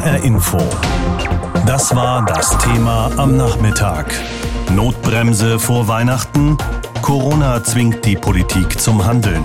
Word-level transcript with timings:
HR 0.00 0.24
Info. 0.24 0.58
Das 1.66 1.94
war 1.94 2.24
das 2.24 2.56
Thema 2.56 3.10
am 3.18 3.36
Nachmittag. 3.36 4.06
Notbremse 4.74 5.58
vor 5.58 5.88
Weihnachten. 5.88 6.56
Corona 7.02 7.62
zwingt 7.62 8.06
die 8.06 8.16
Politik 8.16 8.80
zum 8.80 9.04
Handeln. 9.04 9.44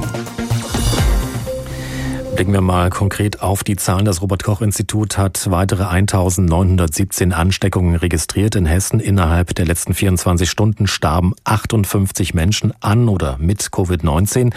Blicken 2.35 2.51
wir 2.51 2.59
mal 2.59 2.89
konkret 2.89 3.41
auf 3.41 3.63
die 3.63 3.77
Zahlen. 3.77 4.03
Das 4.03 4.21
Robert-Koch-Institut 4.21 5.17
hat 5.17 5.49
weitere 5.49 5.85
1917 5.85 7.31
Ansteckungen 7.31 7.95
registriert 7.95 8.57
in 8.57 8.65
Hessen. 8.65 8.99
Innerhalb 8.99 9.55
der 9.55 9.65
letzten 9.65 9.93
24 9.93 10.49
Stunden 10.49 10.85
starben 10.85 11.33
58 11.45 12.33
Menschen 12.33 12.73
an 12.81 13.07
oder 13.07 13.37
mit 13.39 13.61
Covid-19. 13.61 14.51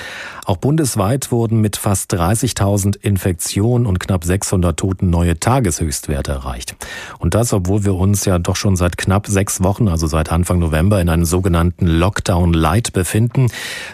Auch 0.44 0.56
bundesweit 0.56 1.30
wurden 1.30 1.60
mit 1.60 1.76
fast 1.76 2.12
30.000 2.12 2.96
Infektionen 3.00 3.86
und 3.86 4.00
knapp 4.00 4.24
600 4.24 4.76
Toten 4.76 5.08
neue 5.08 5.38
Tageshöchstwerte 5.38 6.32
erreicht. 6.32 6.74
Und 7.20 7.34
das, 7.34 7.52
obwohl 7.52 7.84
wir 7.84 7.94
uns 7.94 8.24
ja 8.24 8.40
doch 8.40 8.56
schon 8.56 8.74
seit 8.74 8.98
knapp 8.98 9.28
sechs 9.28 9.62
Wochen, 9.62 9.86
also 9.86 10.08
seit 10.08 10.32
Anfang 10.32 10.58
November, 10.58 11.00
in 11.00 11.08
einem 11.08 11.24
sogenannten 11.24 11.86
Lockdown 11.86 12.54
Light 12.54 12.92
befinden. 12.92 13.46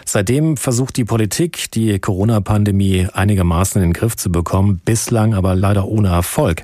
Seitdem 0.05 0.57
versucht 0.57 0.97
die 0.97 1.05
Politik, 1.05 1.69
die 1.69 1.99
Corona-Pandemie 1.99 3.09
einigermaßen 3.13 3.74
in 3.75 3.81
den 3.81 3.93
Griff 3.93 4.15
zu 4.15 4.31
bekommen, 4.31 4.81
bislang 4.83 5.33
aber 5.33 5.55
leider 5.55 5.87
ohne 5.87 6.09
Erfolg. 6.09 6.63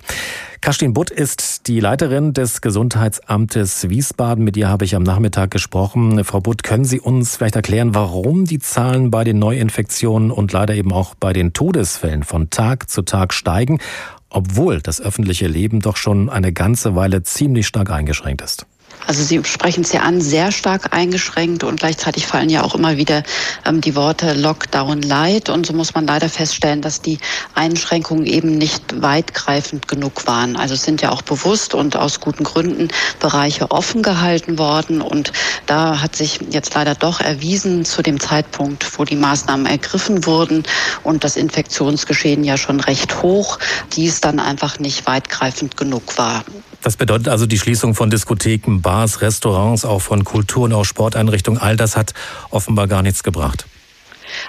Karstin 0.62 0.94
Butt 0.94 1.10
ist 1.10 1.68
die 1.68 1.80
Leiterin 1.80 2.34
des 2.34 2.62
Gesundheitsamtes 2.62 3.90
Wiesbaden. 3.90 4.44
Mit 4.44 4.56
ihr 4.58 4.70
habe 4.70 4.86
ich 4.86 4.96
am 4.96 5.02
Nachmittag 5.02 5.50
gesprochen. 5.50 6.24
Frau 6.24 6.40
Butt, 6.40 6.62
können 6.62 6.86
Sie 6.86 7.00
uns 7.00 7.36
vielleicht 7.36 7.56
erklären, 7.56 7.96
warum 7.96 8.46
die 8.46 8.60
Zahlen 8.60 9.10
bei 9.10 9.24
den 9.24 9.40
Neuinfektionen 9.40 10.30
und 10.30 10.54
leider 10.54 10.76
eben 10.76 10.94
auch 10.94 11.16
bei 11.16 11.34
den 11.34 11.54
Todesfällen 11.54 12.22
von 12.22 12.52
Tag 12.52 12.92
zu 12.92 13.02
Tag 13.02 13.34
steigen, 13.34 13.80
obwohl 14.30 14.82
das 14.82 15.02
öffentliche 15.02 15.48
Leben 15.48 15.80
doch 15.80 15.98
schon 15.98 16.30
eine 16.30 16.54
ganze 16.54 16.96
Weile 16.96 17.24
ziemlich 17.24 17.66
stark 17.66 17.90
eingeschränkt 17.90 18.44
ist? 18.44 18.68
Also 19.08 19.24
Sie 19.24 19.42
sprechen 19.44 19.84
es 19.84 19.92
ja 19.92 20.02
an, 20.02 20.22
sehr 20.22 20.52
stark 20.52 20.94
eingeschränkt 20.94 21.64
und 21.64 21.80
gleichzeitig 21.80 22.28
fallen 22.28 22.50
ja 22.50 22.64
auch 22.64 22.76
immer 22.76 22.98
wieder 22.98 23.24
ähm, 23.66 23.82
die 23.82 23.96
Worte 23.96 24.34
Lockdown 24.34 25.02
Light. 25.02 25.50
Und 25.50 25.66
so 25.66 25.74
muss 25.74 25.94
man 25.94 26.08
leider 26.08 26.30
feststellen, 26.30 26.82
dass 26.82 27.02
die 27.02 27.18
Einschränkungen 27.56 28.26
eben 28.26 28.58
nicht 28.58 29.02
weitgreifend 29.02 29.88
genug 29.88 30.28
waren. 30.28 30.56
Also 30.56 30.76
es 30.76 30.84
sind 30.84 31.02
ja 31.02 31.12
auch 31.12 31.22
bewusst 31.24 31.74
und 31.74 31.96
aus 31.96 32.20
guten 32.20 32.44
Gründen 32.44 32.90
Bereiche 33.20 33.72
offen 33.72 34.04
gehalten 34.04 34.58
worden. 34.58 35.02
Und 35.02 35.34
da 35.66 36.02
hat 36.02 36.16
sich 36.16 36.40
jetzt 36.50 36.74
leider 36.76 36.96
doch 36.96 37.20
erwiesen, 37.20 37.86
zu 37.86 38.02
dem 38.02 38.20
Zeitpunkt, 38.20 38.98
wo 38.98 39.04
die 39.04 39.16
Maßnahmen 39.16 39.66
ergriffen 39.66 40.26
wurden 40.26 40.64
und 41.04 41.24
das 41.24 41.36
Infektionsgeschehen 41.36 42.44
ja 42.44 42.58
schon 42.58 42.80
recht 42.80 43.22
hoch, 43.22 43.60
dies 43.94 44.22
dann 44.22 44.40
einfach 44.40 44.80
nicht 44.80 45.06
weitgreifend 45.08 45.76
genug 45.76 46.18
war. 46.18 46.44
Das 46.82 46.98
bedeutet 46.98 47.28
also 47.28 47.46
die 47.46 47.60
Schließung 47.60 47.94
von 47.94 48.10
Diskotheken, 48.10 48.80
Bars, 48.82 49.22
Restaurants, 49.22 49.86
auch 49.86 50.02
von 50.02 50.24
Kultur- 50.24 50.64
und 50.64 50.74
auch 50.74 50.84
Sporteinrichtungen. 50.86 51.62
All 51.62 51.78
das 51.78 51.96
hat 51.96 52.14
offenbar 52.50 52.88
gar 52.88 53.04
nichts 53.04 53.24
gebracht. 53.24 53.66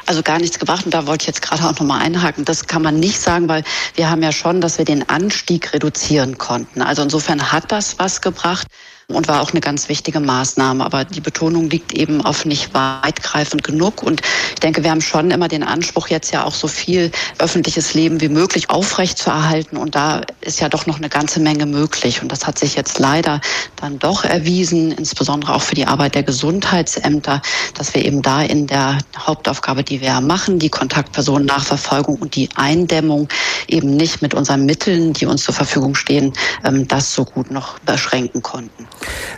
Also 0.06 0.22
gar 0.22 0.38
nichts 0.38 0.58
gebracht. 0.58 0.84
Und 0.84 0.94
da 0.94 1.06
wollte 1.06 1.22
ich 1.22 1.26
jetzt 1.26 1.42
gerade 1.42 1.64
auch 1.64 1.78
nochmal 1.78 2.00
einhaken. 2.00 2.44
Das 2.44 2.66
kann 2.66 2.82
man 2.82 2.98
nicht 3.00 3.20
sagen, 3.20 3.48
weil 3.48 3.64
wir 3.96 4.08
haben 4.08 4.22
ja 4.22 4.32
schon, 4.32 4.60
dass 4.60 4.78
wir 4.78 4.84
den 4.84 5.08
Anstieg 5.08 5.72
reduzieren 5.74 6.38
konnten. 6.38 6.82
Also 6.82 7.02
insofern 7.02 7.52
hat 7.52 7.70
das 7.70 7.98
was 7.98 8.20
gebracht 8.20 8.66
und 9.14 9.28
war 9.28 9.40
auch 9.40 9.50
eine 9.50 9.60
ganz 9.60 9.88
wichtige 9.88 10.20
Maßnahme. 10.20 10.84
Aber 10.84 11.04
die 11.04 11.20
Betonung 11.20 11.70
liegt 11.70 11.92
eben 11.92 12.20
auf 12.20 12.44
nicht 12.44 12.74
weitgreifend 12.74 13.64
genug. 13.64 14.02
Und 14.02 14.22
ich 14.54 14.60
denke, 14.60 14.82
wir 14.82 14.90
haben 14.90 15.00
schon 15.00 15.30
immer 15.30 15.48
den 15.48 15.62
Anspruch, 15.62 16.08
jetzt 16.08 16.32
ja 16.32 16.44
auch 16.44 16.54
so 16.54 16.68
viel 16.68 17.10
öffentliches 17.38 17.94
Leben 17.94 18.20
wie 18.20 18.28
möglich 18.28 18.70
aufrechtzuerhalten. 18.70 19.76
Und 19.76 19.94
da 19.94 20.22
ist 20.40 20.60
ja 20.60 20.68
doch 20.68 20.86
noch 20.86 20.98
eine 20.98 21.08
ganze 21.08 21.40
Menge 21.40 21.66
möglich. 21.66 22.22
Und 22.22 22.30
das 22.30 22.46
hat 22.46 22.58
sich 22.58 22.74
jetzt 22.74 22.98
leider 22.98 23.40
dann 23.76 23.98
doch 23.98 24.24
erwiesen, 24.24 24.92
insbesondere 24.92 25.54
auch 25.54 25.62
für 25.62 25.74
die 25.74 25.86
Arbeit 25.86 26.14
der 26.14 26.22
Gesundheitsämter, 26.22 27.42
dass 27.74 27.94
wir 27.94 28.04
eben 28.04 28.22
da 28.22 28.42
in 28.42 28.66
der 28.66 28.98
Hauptaufgabe, 29.18 29.82
die 29.82 30.00
wir 30.00 30.08
ja 30.08 30.20
machen, 30.20 30.58
die 30.58 30.68
Kontaktpersonennachverfolgung 30.68 32.16
und 32.16 32.34
die 32.36 32.48
Eindämmung 32.54 33.28
eben 33.68 33.96
nicht 33.96 34.22
mit 34.22 34.34
unseren 34.34 34.66
Mitteln, 34.66 35.12
die 35.12 35.26
uns 35.26 35.44
zur 35.44 35.54
Verfügung 35.54 35.94
stehen, 35.94 36.32
ähm, 36.64 36.86
das 36.88 37.14
so 37.14 37.24
gut 37.24 37.50
noch 37.50 37.78
beschränken 37.80 38.42
konnten. 38.42 38.86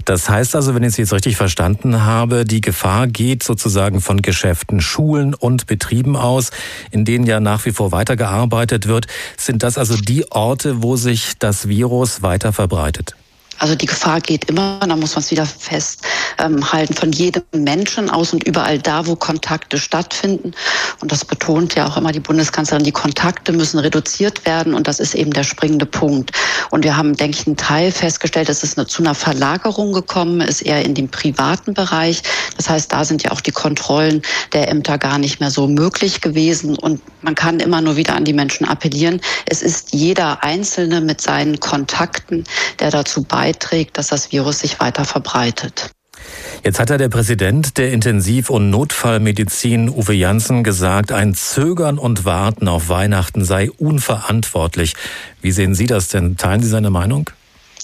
Das 0.05 0.29
heißt 0.29 0.57
also, 0.57 0.75
wenn 0.75 0.83
ich 0.83 0.91
es 0.91 0.97
jetzt 0.97 1.13
richtig 1.13 1.37
verstanden 1.37 2.05
habe, 2.05 2.45
die 2.45 2.61
Gefahr 2.61 3.07
geht 3.07 3.43
sozusagen 3.43 4.01
von 4.01 4.23
Geschäften, 4.23 4.81
Schulen 4.81 5.35
und 5.35 5.67
Betrieben 5.67 6.17
aus, 6.17 6.51
in 6.91 7.05
denen 7.05 7.27
ja 7.27 7.41
nach 7.41 7.65
wie 7.65 7.73
vor 7.73 7.93
weitergearbeitet 7.93 8.87
wird. 8.87 9.07
Sind 9.37 9.63
das 9.63 9.79
also 9.79 9.97
die 9.97 10.31
Orte, 10.31 10.83
wo 10.83 10.97
sich 10.97 11.33
das 11.39 11.69
Virus 11.69 12.23
weiter 12.23 12.53
verbreitet? 12.53 13.17
Also 13.59 13.75
die 13.75 13.87
Gefahr 13.87 14.21
geht 14.21 14.47
immer, 14.47 14.81
da 14.81 14.97
muss 14.97 15.15
man 15.15 15.23
es 15.23 15.31
wieder 15.31 15.47
festhalten, 15.47 16.95
von 16.95 17.13
jedem 17.13 17.43
Menschen 17.55 18.11
aus 18.11 18.33
und 18.33 18.45
überall 18.45 18.79
da, 18.79 19.07
wo 19.07 19.17
Kontakte 19.17 19.79
stattfinden. 19.79 20.53
Und 21.01 21.13
das 21.13 21.25
betont 21.25 21.75
ja 21.75 21.87
auch 21.87 21.97
immer 21.97 22.13
die 22.13 22.21
Bundeskanzlerin, 22.21 22.85
die 22.85 22.93
Kontakte 22.93 23.53
müssen 23.53 23.79
reduziert 23.79 24.45
werden 24.45 24.75
und 24.75 24.89
das 24.89 25.01
ist 25.01 25.15
eben 25.15 25.33
der 25.33 25.45
springende 25.45 25.87
Punkt. 25.87 26.33
Und 26.71 26.85
wir 26.85 26.97
haben, 26.97 27.15
denke 27.17 27.39
ich, 27.39 27.47
einen 27.47 27.57
Teil 27.57 27.93
festgestellt, 27.93 28.49
dass 28.49 28.63
es 28.63 28.75
zu 28.75 29.03
einer 29.03 29.15
Verlagerung 29.15 29.93
gekommen 29.93 30.41
ist, 30.41 30.63
eher 30.63 30.85
in 30.85 30.95
den 30.95 31.09
privaten 31.09 31.75
Bereich. 31.75 32.23
Das 32.57 32.69
heißt, 32.69 32.93
da 32.93 33.05
sind 33.05 33.23
ja 33.23 33.31
auch 33.31 33.41
die 33.41 33.53
Kontrollen 33.53 34.23
der 34.53 34.69
Ämter 34.69 34.99
gar 34.99 35.19
nicht 35.19 35.41
mehr 35.41 35.51
so 35.51 35.67
möglich 35.69 36.21
gewesen. 36.21 36.77
Und 36.77 37.01
man 37.23 37.35
kann 37.35 37.61
immer 37.61 37.81
nur 37.81 37.97
wieder 37.97 38.15
an 38.17 38.25
die 38.25 38.33
Menschen 38.33 38.67
appellieren. 38.67 39.21
Es 39.47 39.63
ist 39.63 39.93
jeder 39.93 40.43
Einzelne 40.43 41.01
mit 41.01 41.21
seinen 41.21 41.61
Kontakten, 41.61 42.45
der 42.81 42.91
dazu 42.91 43.23
beiträgt, 43.23 43.44
beiträgt, 43.45 43.99
dass 43.99 44.09
das 44.09 44.33
Virus 44.33 44.61
sich 44.61 44.81
weiter 44.81 45.05
verbreitet. 45.05 45.91
Jetzt 46.63 46.81
hat 46.81 46.89
ja 46.89 46.97
der 46.97 47.11
Präsident 47.11 47.77
der 47.77 47.93
Intensiv- 47.93 48.49
und 48.49 48.71
Notfallmedizin, 48.71 49.91
Uwe 49.91 50.15
Janssen, 50.15 50.65
gesagt, 50.65 51.13
ein 51.13 51.35
Zögern 51.35 51.99
und 51.99 52.25
Warten 52.25 52.69
auf 52.69 52.89
Weihnachten 52.89 53.45
sei 53.45 53.71
unverantwortlich. 53.71 54.95
Wie 55.43 55.53
sehen 55.53 55.75
Sie 55.75 55.87
das 55.87 56.09
denn? 56.09 56.39
Teilen 56.39 56.63
Sie 56.63 56.69
seine 56.71 56.89
Meinung? 56.89 57.29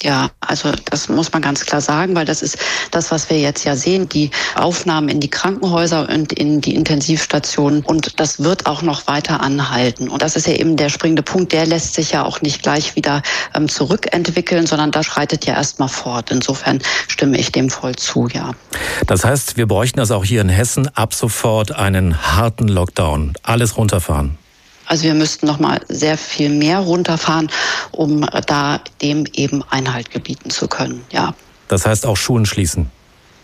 Ja, 0.02 0.30
also 0.40 0.72
das 0.86 1.10
muss 1.10 1.30
man 1.32 1.42
ganz 1.42 1.66
klar 1.66 1.82
sagen, 1.82 2.14
weil 2.16 2.24
das 2.24 2.40
ist 2.40 2.56
das, 2.90 3.10
was 3.10 3.28
wir 3.28 3.38
jetzt 3.38 3.64
ja 3.64 3.76
sehen, 3.76 4.08
die 4.08 4.30
Aufnahmen 4.54 5.10
in 5.10 5.20
die 5.20 5.28
Krankenhäuser 5.28 6.08
und 6.08 6.32
in 6.32 6.62
die 6.62 6.74
Intensivstationen. 6.74 7.82
Und 7.84 8.18
das 8.18 8.42
wird 8.42 8.64
auch 8.64 8.80
noch 8.80 9.06
weiter 9.06 9.42
anhalten. 9.42 10.08
Und 10.08 10.22
das 10.22 10.36
ist 10.36 10.46
ja 10.46 10.54
eben 10.54 10.76
der 10.76 10.88
springende 10.88 11.22
Punkt. 11.22 11.52
Der 11.52 11.66
lässt 11.66 11.94
sich 11.94 12.12
ja 12.12 12.24
auch 12.24 12.40
nicht 12.40 12.62
gleich 12.62 12.96
wieder 12.96 13.22
ähm, 13.54 13.68
zurückentwickeln, 13.68 14.66
sondern 14.66 14.90
da 14.90 15.02
schreitet 15.02 15.44
ja 15.44 15.54
erstmal 15.54 15.88
fort. 15.88 16.30
Insofern 16.30 16.80
stimme 17.08 17.36
ich 17.36 17.52
dem 17.52 17.68
voll 17.68 17.94
zu, 17.96 18.26
ja. 18.28 18.52
Das 19.06 19.24
heißt, 19.24 19.58
wir 19.58 19.66
bräuchten 19.66 20.00
also 20.00 20.14
auch 20.14 20.24
hier 20.24 20.40
in 20.40 20.48
Hessen 20.48 20.88
ab 20.94 21.12
sofort 21.12 21.72
einen 21.72 22.16
harten 22.36 22.68
Lockdown. 22.68 23.34
Alles 23.42 23.76
runterfahren. 23.76 24.39
Also 24.90 25.04
wir 25.04 25.14
müssten 25.14 25.46
noch 25.46 25.60
mal 25.60 25.80
sehr 25.88 26.18
viel 26.18 26.48
mehr 26.48 26.80
runterfahren, 26.80 27.48
um 27.92 28.22
da 28.46 28.80
dem 29.00 29.24
eben 29.34 29.62
Einhalt 29.70 30.10
gebieten 30.10 30.50
zu 30.50 30.66
können. 30.66 31.04
Ja. 31.12 31.32
Das 31.68 31.86
heißt 31.86 32.04
auch 32.06 32.16
Schulen 32.16 32.44
schließen. 32.44 32.90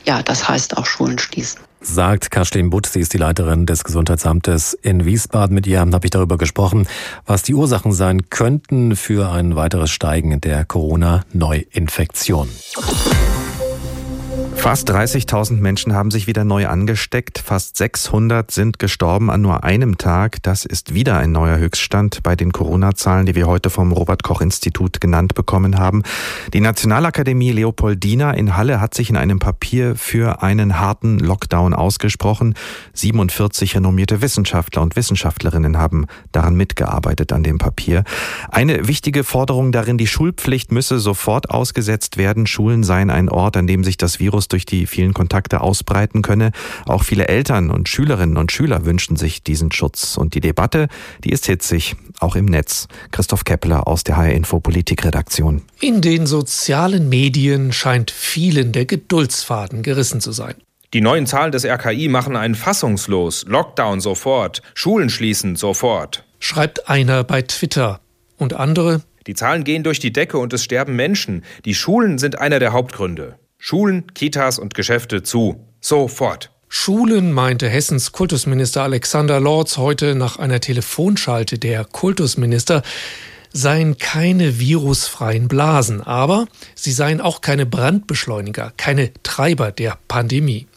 Ja, 0.05 0.25
das 0.25 0.49
heißt 0.49 0.77
auch 0.77 0.87
Schulen 0.87 1.21
schließen. 1.21 1.61
Sagt 1.81 2.33
Kathleen 2.33 2.69
Butt, 2.71 2.87
sie 2.87 2.99
ist 2.99 3.13
die 3.13 3.19
Leiterin 3.19 3.65
des 3.65 3.85
Gesundheitsamtes 3.85 4.75
in 4.75 5.05
Wiesbaden. 5.05 5.55
Mit 5.55 5.69
ihr 5.69 5.79
habe 5.79 6.05
ich 6.05 6.11
darüber 6.11 6.37
gesprochen, 6.37 6.89
was 7.27 7.45
die 7.45 7.55
Ursachen 7.55 7.93
sein 7.93 8.29
könnten 8.29 8.97
für 8.97 9.31
ein 9.31 9.55
weiteres 9.55 9.93
Steigen 9.93 10.41
der 10.41 10.65
Corona-Neuinfektion. 10.65 12.49
Fast 14.57 14.91
30.000 14.91 15.61
Menschen 15.61 15.95
haben 15.95 16.11
sich 16.11 16.27
wieder 16.27 16.43
neu 16.43 16.67
angesteckt. 16.67 17.39
Fast 17.39 17.77
600 17.77 18.51
sind 18.51 18.81
gestorben 18.81 19.31
an 19.31 19.41
nur 19.43 19.63
einem 19.63 19.97
Tag. 19.97 20.43
Das 20.43 20.65
ist 20.65 20.93
wieder 20.93 21.17
ein 21.19 21.31
neuer 21.31 21.59
Höchststand 21.59 22.25
bei 22.25 22.35
den 22.35 22.51
Corona-Zahlen, 22.51 23.27
die 23.27 23.37
wir 23.37 23.47
heute 23.47 23.71
vom 23.71 23.93
Robert-Koch-Institut 23.93 25.01
genannt 25.01 25.35
bekommen 25.35 25.79
haben. 25.79 26.03
Die 26.53 26.61
Nationalakademie 26.61 27.53
Leopoldina 27.53 28.33
in 28.33 28.57
Halle 28.57 28.81
hat 28.81 28.95
sich 28.95 29.09
in 29.09 29.17
einem 29.17 29.39
Papier 29.39 29.95
für 29.95 30.43
einen 30.43 30.81
harten 30.81 31.21
Lockdown 31.21 31.73
ausgesprochen. 31.73 32.55
47 32.95 33.77
renommierte 33.77 34.21
Wissenschaftler 34.21 34.83
und 34.83 34.97
Wissenschaftlerinnen 34.97 35.79
haben 35.79 36.07
daran 36.33 36.57
mitgearbeitet 36.57 37.33
an 37.33 37.45
dem 37.45 37.59
Papier. 37.59 38.03
Eine 38.51 38.89
wichtige 38.89 39.23
Forderung 39.23 39.71
darin, 39.71 39.97
die 39.97 40.09
Schulpflicht 40.09 40.73
müsse 40.73 40.99
sofort 40.99 41.51
ausgesetzt 41.51 42.17
werden. 42.17 42.49
Schulen 42.49 42.83
seien 42.83 43.11
ein 43.11 43.29
Ort, 43.29 43.57
an 43.57 43.69
dem 43.69 43.85
sich 43.85 43.97
das 43.97 44.19
Virus 44.19 44.46
durch 44.49 44.67
die 44.67 44.87
vielen 44.87 45.15
Kontakte 45.15 45.61
ausbreiten 45.61 46.23
könne. 46.23 46.53
Auch 46.85 47.03
viele 47.03 47.29
Eltern 47.29 47.71
und 47.71 47.89
Schülerinnen 47.89 48.37
und 48.37 48.53
Schüler 48.53 48.85
wünschen 48.85 49.17
sich 49.17 49.43
diesen 49.43 49.73
Schutz. 49.73 50.17
Und 50.17 50.35
die 50.35 50.41
Debatte, 50.41 50.89
die 51.25 51.31
ist 51.31 51.47
hitzig, 51.47 51.97
auch 52.21 52.37
im 52.37 52.47
Netz. 52.47 52.89
Christoph 53.11 53.45
Kepler 53.45 53.87
aus 53.87 54.05
der 54.05 54.17
HR 54.17 54.33
Info 54.33 54.61
Politikredaktion. 54.61 55.63
In 55.81 56.01
den 56.01 56.27
sozialen 56.27 57.09
Medien 57.09 57.73
scheint 57.73 58.11
vielen 58.11 58.73
der 58.73 58.87
Geduldsfaden 58.87 59.83
gerissen 59.83 60.21
zu 60.21 60.33
sein. 60.33 60.55
Die 60.95 61.01
neuen 61.01 61.27
Zahlen 61.27 61.53
des 61.53 61.65
RKI 61.65 62.09
machen 62.09 62.37
einen 62.37 62.55
fassungslos. 62.55 63.45
Lockdown 63.49 64.01
sofort, 64.01 64.63
Schulen 64.75 65.11
schließen 65.11 65.57
sofort. 65.57 66.25
Schreibt 66.39 66.89
einer 66.89 67.25
bei 67.25 67.43
Twitter. 67.43 68.01
Und 68.39 68.55
andere, 68.55 69.03
Die 69.27 69.35
Zahlen 69.35 69.65
gehen 69.65 69.83
durch 69.83 69.99
die 69.99 70.13
Decke 70.13 70.39
und 70.39 70.53
es 70.53 70.63
sterben 70.63 70.95
Menschen. 70.95 71.43
Die 71.65 71.75
Schulen 71.75 72.19
sind 72.19 72.39
einer 72.39 72.61
der 72.61 72.73
Hauptgründe. 72.73 73.37
Schulen, 73.69 74.15
Kitas 74.15 74.61
und 74.61 74.75
Geschäfte 74.75 75.25
zu. 75.25 75.67
Sofort. 75.81 76.53
Schulen, 76.69 77.33
meinte 77.33 77.69
Hessens 77.69 78.13
Kultusminister 78.13 78.85
Alexander 78.85 79.41
Lorz 79.41 79.77
heute 79.77 80.15
nach 80.15 80.39
einer 80.39 80.61
Telefonschalte 80.61 81.59
der 81.59 81.85
Kultusminister, 81.85 82.85
seien 83.53 83.99
keine 83.99 84.61
virusfreien 84.61 85.49
Blasen, 85.49 86.01
aber 86.01 86.47
sie 86.77 86.93
seien 86.93 87.21
auch 87.21 87.41
keine 87.41 87.67
Brandbeschleuniger, 87.67 88.73
keine 88.77 89.11
Treiber 89.25 89.73
der 89.73 89.99
Pandemie. 90.07 90.69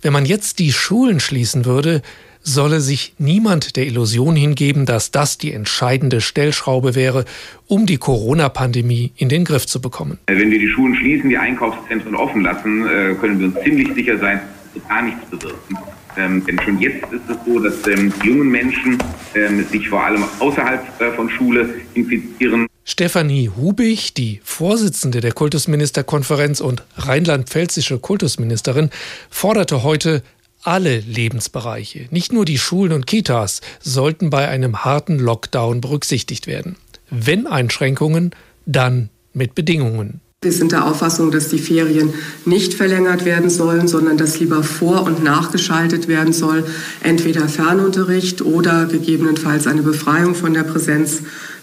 Wenn 0.00 0.14
man 0.14 0.24
jetzt 0.24 0.60
die 0.60 0.72
Schulen 0.72 1.20
schließen 1.20 1.66
würde, 1.66 2.00
solle 2.42 2.80
sich 2.80 3.14
niemand 3.18 3.76
der 3.76 3.86
Illusion 3.86 4.36
hingeben, 4.36 4.86
dass 4.86 5.10
das 5.10 5.38
die 5.38 5.52
entscheidende 5.52 6.20
Stellschraube 6.20 6.94
wäre, 6.94 7.24
um 7.66 7.86
die 7.86 7.98
Corona-Pandemie 7.98 9.12
in 9.16 9.28
den 9.28 9.44
Griff 9.44 9.66
zu 9.66 9.80
bekommen. 9.80 10.18
Wenn 10.26 10.50
wir 10.50 10.58
die 10.58 10.68
Schulen 10.68 10.94
schließen, 10.94 11.30
die 11.30 11.38
Einkaufszentren 11.38 12.14
offen 12.14 12.42
lassen, 12.42 12.86
äh, 12.86 13.14
können 13.14 13.38
wir 13.38 13.46
uns 13.48 13.56
ziemlich 13.62 13.92
sicher 13.94 14.18
sein, 14.18 14.40
dass 14.64 14.82
wir 14.82 14.88
gar 14.88 15.02
nichts 15.02 15.24
bewirken. 15.30 15.76
Ähm, 16.16 16.44
denn 16.44 16.58
schon 16.60 16.80
jetzt 16.80 17.04
ist 17.12 17.22
es 17.28 17.36
so, 17.46 17.60
dass 17.60 17.86
ähm, 17.86 18.12
junge 18.24 18.44
Menschen 18.44 18.98
ähm, 19.34 19.64
sich 19.70 19.88
vor 19.88 20.04
allem 20.04 20.24
außerhalb 20.40 21.00
äh, 21.00 21.12
von 21.12 21.30
Schule 21.30 21.74
infizieren. 21.94 22.66
Stefanie 22.84 23.50
Hubig, 23.54 24.14
die 24.14 24.40
Vorsitzende 24.42 25.20
der 25.20 25.32
Kultusministerkonferenz 25.32 26.60
und 26.60 26.82
rheinland-pfälzische 26.96 27.98
Kultusministerin, 27.98 28.90
forderte 29.30 29.82
heute 29.82 30.22
alle 30.62 31.00
Lebensbereiche, 31.00 32.08
nicht 32.10 32.32
nur 32.32 32.44
die 32.44 32.58
Schulen 32.58 32.92
und 32.92 33.06
Kitas, 33.06 33.60
sollten 33.80 34.30
bei 34.30 34.48
einem 34.48 34.84
harten 34.84 35.18
Lockdown 35.18 35.80
berücksichtigt 35.80 36.46
werden. 36.46 36.76
Wenn 37.10 37.46
Einschränkungen, 37.46 38.32
dann 38.66 39.08
mit 39.32 39.54
Bedingungen. 39.54 40.20
Wir 40.40 40.52
sind 40.52 40.70
der 40.70 40.86
Auffassung, 40.86 41.32
dass 41.32 41.48
die 41.48 41.58
Ferien 41.58 42.14
nicht 42.44 42.72
verlängert 42.74 43.24
werden 43.24 43.50
sollen, 43.50 43.88
sondern 43.88 44.16
dass 44.16 44.38
lieber 44.38 44.62
vor- 44.62 45.02
und 45.02 45.24
nachgeschaltet 45.24 46.06
werden 46.06 46.32
soll. 46.32 46.64
Entweder 47.02 47.48
Fernunterricht 47.48 48.42
oder 48.42 48.86
gegebenenfalls 48.86 49.66
eine 49.66 49.82
Befreiung 49.82 50.36
von 50.36 50.54
der 50.54 50.62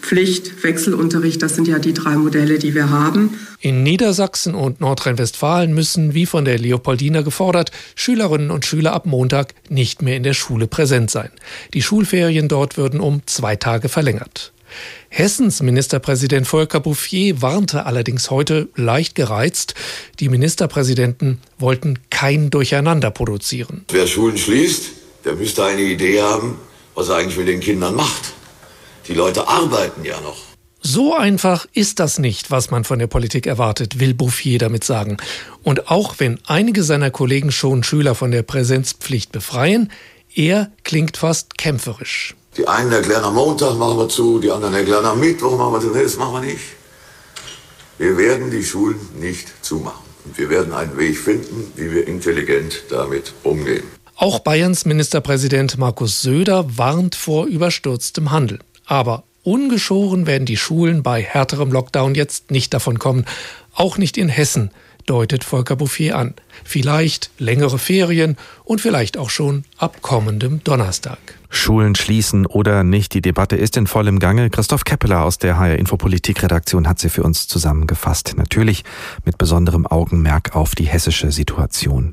Präsenzpflicht, 0.06 0.64
Wechselunterricht. 0.64 1.42
Das 1.42 1.56
sind 1.56 1.68
ja 1.68 1.80
die 1.80 1.94
drei 1.94 2.16
Modelle, 2.16 2.60
die 2.60 2.76
wir 2.76 2.90
haben. 2.90 3.40
In 3.60 3.82
Niedersachsen 3.82 4.54
und 4.54 4.80
Nordrhein-Westfalen 4.80 5.74
müssen, 5.74 6.14
wie 6.14 6.28
von 6.28 6.46
der 6.46 6.60
Leopoldina 6.60 7.22
gefordert, 7.22 7.72
Schülerinnen 7.96 8.52
und 8.52 8.66
Schüler 8.66 8.94
ab 8.94 9.08
Montag 9.08 9.56
nicht 9.68 10.04
mehr 10.04 10.16
in 10.16 10.24
der 10.24 10.34
Schule 10.34 10.68
präsent 10.68 11.10
sein. 11.10 11.30
Die 11.74 11.82
Schulferien 11.82 12.48
dort 12.48 12.78
würden 12.78 13.00
um 13.00 13.22
zwei 13.26 13.56
Tage 13.56 13.90
verlängert. 13.90 14.52
Hessens 15.10 15.64
Ministerpräsident 15.64 16.46
Volker 16.46 16.82
Bouffier 16.82 17.42
warnte 17.42 17.86
allerdings 17.86 18.30
heute 18.30 18.68
leicht 18.76 19.16
gereizt, 19.16 19.74
die 20.20 20.30
Ministerpräsidenten 20.30 21.40
wollten 21.58 22.00
kein 22.10 22.50
Durcheinander 22.50 23.10
produzieren. 23.10 23.86
Wer 23.90 24.06
Schulen 24.06 24.38
schließt, 24.38 24.90
der 25.24 25.34
müsste 25.34 25.64
eine 25.64 25.82
Idee 25.82 26.22
haben, 26.22 26.60
was 26.94 27.10
er 27.10 27.16
eigentlich 27.16 27.38
mit 27.38 27.48
den 27.48 27.62
Kindern 27.62 27.96
macht. 27.96 28.35
Die 29.08 29.14
Leute 29.14 29.48
arbeiten 29.48 30.04
ja 30.04 30.20
noch. 30.22 30.38
So 30.82 31.16
einfach 31.16 31.66
ist 31.74 32.00
das 32.00 32.20
nicht, 32.20 32.52
was 32.52 32.70
man 32.70 32.84
von 32.84 33.00
der 33.00 33.08
Politik 33.08 33.48
erwartet, 33.48 34.00
will 34.00 34.14
Bouffier 34.14 34.60
damit 34.60 34.84
sagen. 34.84 35.18
Und 35.64 35.90
auch 35.90 36.16
wenn 36.20 36.40
einige 36.46 36.84
seiner 36.84 37.10
Kollegen 37.10 37.52
schon 37.52 37.84
Schüler 37.84 38.14
von 38.14 38.30
der 38.32 38.44
Präsenzpflicht 38.44 39.32
befreien, 39.32 39.92
er 40.36 40.72
klingt 40.84 41.18
fast 41.18 41.58
kämpferisch. 41.58 42.36
Die 42.58 42.68
einen 42.68 42.92
erklären 42.92 43.24
am 43.24 43.36
Montag, 43.36 43.78
machen 43.78 43.98
wir 43.98 44.10
zu, 44.10 44.40
die 44.40 44.52
anderen 44.52 44.76
erklären 44.76 45.06
am 45.06 45.20
Mittwoch, 45.20 45.58
machen 45.58 45.74
wir 45.74 45.82
zu. 45.82 45.88
Nee, 45.88 46.04
das 46.04 46.18
machen 46.18 46.34
wir 46.34 46.54
nicht. 46.54 46.64
Wir 47.98 48.18
werden 48.18 48.52
die 48.52 48.64
Schulen 48.64 49.00
nicht 49.20 49.48
zumachen. 49.64 50.06
Und 50.26 50.38
wir 50.38 50.50
werden 50.50 50.74
einen 50.74 50.98
Weg 50.98 51.18
finden, 51.18 51.72
wie 51.76 51.92
wir 51.92 52.08
intelligent 52.08 52.84
damit 52.90 53.34
umgehen. 53.44 53.84
Auch 54.18 54.40
Bayerns 54.40 54.86
Ministerpräsident 54.86 55.78
Markus 55.78 56.22
Söder 56.22 56.78
warnt 56.78 57.16
vor 57.16 57.46
überstürztem 57.48 58.32
Handel. 58.32 58.60
Aber 58.86 59.24
ungeschoren 59.44 60.28
werden 60.28 60.46
die 60.46 60.58
Schulen 60.58 61.04
bei 61.04 61.22
härterem 61.22 61.72
Lockdown 61.72 62.16
jetzt 62.16 62.52
nicht 62.52 62.74
davon 62.74 63.00
kommen. 63.00 63.26
Auch 63.74 63.98
nicht 63.98 64.18
in 64.18 64.30
Hessen, 64.30 64.72
deutet 65.06 65.44
Volker 65.44 65.76
Bouffier 65.76 66.18
an. 66.18 66.34
Vielleicht 66.64 67.30
längere 67.38 67.78
Ferien 67.78 68.38
und 68.64 68.82
vielleicht 68.82 69.18
auch 69.18 69.30
schon 69.30 69.66
ab 69.78 70.02
kommendem 70.02 70.64
Donnerstag. 70.64 71.20
Schulen 71.56 71.96
schließen 71.96 72.46
oder 72.46 72.84
nicht. 72.84 73.14
Die 73.14 73.22
Debatte 73.22 73.56
ist 73.56 73.78
in 73.78 73.88
vollem 73.88 74.20
Gange. 74.20 74.50
Christoph 74.50 74.84
Keppeler 74.84 75.24
aus 75.24 75.38
der 75.38 75.58
HR 75.58 75.78
Infopolitik 75.78 76.44
Redaktion 76.44 76.88
hat 76.88 77.00
sie 77.00 77.10
für 77.10 77.24
uns 77.24 77.48
zusammengefasst. 77.48 78.36
Natürlich 78.38 78.84
mit 79.26 79.38
besonderem 79.38 79.86
Augenmerk 79.88 80.56
auf 80.56 80.76
die 80.76 80.86
hessische 80.86 81.32
Situation. 81.32 82.12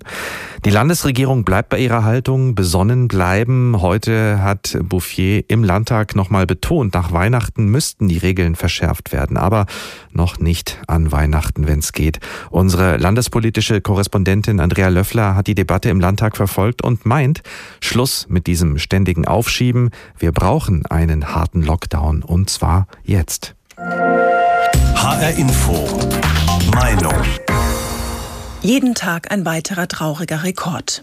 Die 0.64 0.70
Landesregierung 0.70 1.44
bleibt 1.44 1.70
bei 1.70 1.78
ihrer 1.78 2.04
Haltung, 2.04 2.54
besonnen 2.54 3.08
bleiben. 3.08 3.80
Heute 3.80 4.42
hat 4.42 4.78
Bouffier 4.82 5.44
im 5.48 5.64
Landtag 5.64 6.14
nochmal 6.14 6.46
betont, 6.46 6.94
nach 6.94 7.12
Weihnachten 7.12 7.66
müssten 7.66 8.08
die 8.08 8.18
Regeln 8.18 8.54
verschärft 8.54 9.12
werden, 9.12 9.36
aber 9.36 9.66
noch 10.12 10.38
nicht 10.38 10.80
an 10.86 11.10
Weihnachten, 11.10 11.66
wenn 11.66 11.80
es 11.80 11.92
geht. 11.92 12.20
Unsere 12.50 12.96
landespolitische 12.96 13.80
Korrespondentin 13.80 14.60
Andrea 14.60 14.88
Löffler 14.88 15.34
hat 15.34 15.48
die 15.48 15.54
Debatte 15.54 15.88
im 15.88 16.00
Landtag 16.00 16.36
verfolgt 16.36 16.82
und 16.82 17.06
meint, 17.06 17.42
Schluss 17.80 18.26
mit 18.28 18.46
diesem 18.46 18.78
ständigen 18.78 19.26
Aufschieben. 19.32 19.90
Wir 20.18 20.30
brauchen 20.30 20.86
einen 20.86 21.34
harten 21.34 21.62
Lockdown 21.62 22.22
und 22.22 22.50
zwar 22.50 22.86
jetzt. 23.02 23.54
HR 23.76 25.30
Info. 25.36 25.88
Meinung. 26.74 27.14
Jeden 28.60 28.94
Tag 28.94 29.32
ein 29.32 29.44
weiterer 29.44 29.88
trauriger 29.88 30.44
Rekord. 30.44 31.02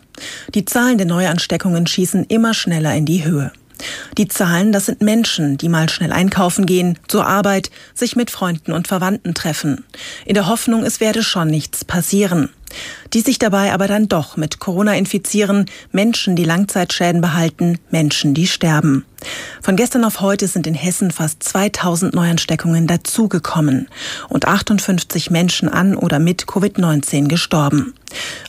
Die 0.55 0.63
Zahlen 0.63 0.97
der 0.97 1.07
Neuansteckungen 1.07 1.87
schießen 1.87 2.23
immer 2.25 2.53
schneller 2.53 2.95
in 2.95 3.05
die 3.05 3.25
Höhe. 3.25 3.51
Die 4.17 4.27
Zahlen, 4.27 4.71
das 4.71 4.85
sind 4.85 5.01
Menschen, 5.01 5.57
die 5.57 5.69
mal 5.69 5.89
schnell 5.89 6.11
einkaufen 6.11 6.65
gehen, 6.65 6.97
zur 7.07 7.25
Arbeit, 7.25 7.71
sich 7.93 8.15
mit 8.15 8.29
Freunden 8.29 8.73
und 8.73 8.87
Verwandten 8.87 9.33
treffen. 9.33 9.85
In 10.25 10.35
der 10.35 10.47
Hoffnung, 10.47 10.83
es 10.83 10.99
werde 10.99 11.23
schon 11.23 11.47
nichts 11.47 11.83
passieren. 11.83 12.49
Die 13.13 13.21
sich 13.21 13.39
dabei 13.39 13.73
aber 13.73 13.87
dann 13.87 14.07
doch 14.07 14.37
mit 14.37 14.59
Corona 14.59 14.95
infizieren, 14.95 15.65
Menschen, 15.91 16.35
die 16.35 16.43
Langzeitschäden 16.43 17.21
behalten, 17.21 17.79
Menschen, 17.89 18.33
die 18.33 18.47
sterben. 18.47 19.05
Von 19.61 19.75
gestern 19.75 20.05
auf 20.05 20.21
heute 20.21 20.47
sind 20.47 20.67
in 20.67 20.73
Hessen 20.73 21.11
fast 21.11 21.43
2000 21.43 22.13
Neuansteckungen 22.13 22.87
dazugekommen 22.87 23.87
und 24.29 24.47
58 24.47 25.29
Menschen 25.29 25.67
an 25.69 25.95
oder 25.95 26.19
mit 26.19 26.45
Covid-19 26.45 27.27
gestorben. 27.27 27.93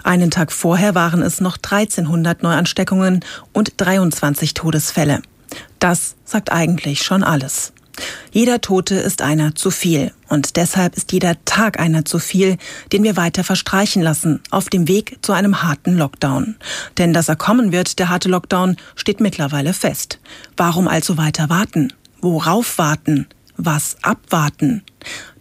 Einen 0.04 0.30
Tag 0.30 0.52
vorher 0.52 0.94
waren 0.94 1.22
es 1.22 1.40
noch 1.40 1.56
1300 1.56 2.42
Neuansteckungen 2.42 3.24
und 3.52 3.72
23 3.78 4.54
Todesfälle. 4.54 5.22
Das 5.78 6.14
sagt 6.24 6.52
eigentlich 6.52 7.02
schon 7.02 7.24
alles. 7.24 7.72
Jeder 8.33 8.61
Tote 8.61 8.95
ist 8.95 9.23
einer 9.23 9.54
zu 9.54 9.71
viel. 9.71 10.12
Und 10.28 10.57
deshalb 10.57 10.97
ist 10.97 11.12
jeder 11.12 11.37
Tag 11.45 11.80
einer 11.80 12.04
zu 12.04 12.19
viel, 12.19 12.57
den 12.92 13.02
wir 13.02 13.16
weiter 13.16 13.45
verstreichen 13.45 14.02
lassen, 14.02 14.40
auf 14.50 14.69
dem 14.69 14.87
Weg 14.88 15.19
zu 15.23 15.33
einem 15.33 15.62
harten 15.62 15.97
Lockdown. 15.97 16.57
Denn 16.99 17.12
dass 17.12 17.28
er 17.28 17.37
kommen 17.37 17.73
wird, 17.73 17.99
der 17.99 18.09
harte 18.09 18.28
Lockdown, 18.28 18.76
steht 18.95 19.21
mittlerweile 19.21 19.73
fest. 19.73 20.21
Warum 20.57 20.88
also 20.88 21.16
weiter 21.16 21.49
warten? 21.49 21.92
Worauf 22.21 22.78
warten? 22.78 23.26
Was 23.57 23.97
abwarten? 24.02 24.83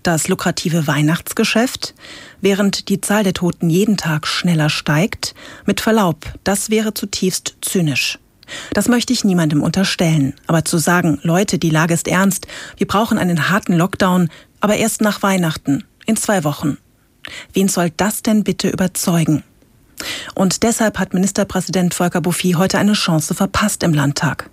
Das 0.04 0.28
lukrative 0.28 0.88
Weihnachtsgeschäft? 0.88 1.94
Während 2.42 2.90
die 2.90 3.02
Zahl 3.02 3.24
der 3.24 3.34
Toten 3.34 3.70
jeden 3.70 3.98
Tag 3.98 4.28
schneller 4.28 4.70
steigt? 4.70 5.36
Mit 5.66 5.82
Verlaub, 5.82 6.26
das 6.44 6.70
wäre 6.70 6.94
zutiefst 6.94 7.56
zynisch. 7.62 8.18
Das 8.74 8.88
möchte 8.88 9.14
ich 9.14 9.24
niemandem 9.24 9.62
unterstellen. 9.62 10.34
Aber 10.48 10.66
zu 10.66 10.78
sagen, 10.78 11.20
Leute, 11.24 11.60
die 11.60 11.70
Lage 11.70 11.94
ist 11.94 12.08
ernst, 12.08 12.48
wir 12.78 12.88
brauchen 12.88 13.18
einen 13.18 13.50
harten 13.50 13.74
Lockdown, 13.74 14.30
aber 14.60 14.78
erst 14.78 15.02
nach 15.02 15.22
Weihnachten, 15.24 15.84
in 16.06 16.18
zwei 16.18 16.44
Wochen. 16.44 16.78
Wen 17.54 17.68
soll 17.68 17.92
das 17.96 18.24
denn 18.24 18.44
bitte 18.44 18.70
überzeugen? 18.70 19.44
Und 20.34 20.64
deshalb 20.64 20.98
hat 20.98 21.14
Ministerpräsident 21.14 21.94
Volker 21.94 22.22
Bouffier 22.22 22.58
heute 22.58 22.80
eine 22.80 22.94
Chance 22.94 23.36
verpasst 23.36 23.84
im 23.84 23.94
Landtag. 23.94 24.50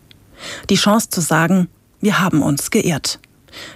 Die 0.70 0.76
Chance 0.76 1.10
zu 1.10 1.20
sagen, 1.20 1.68
wir 2.00 2.20
haben 2.20 2.42
uns 2.42 2.70
geirrt. 2.70 3.20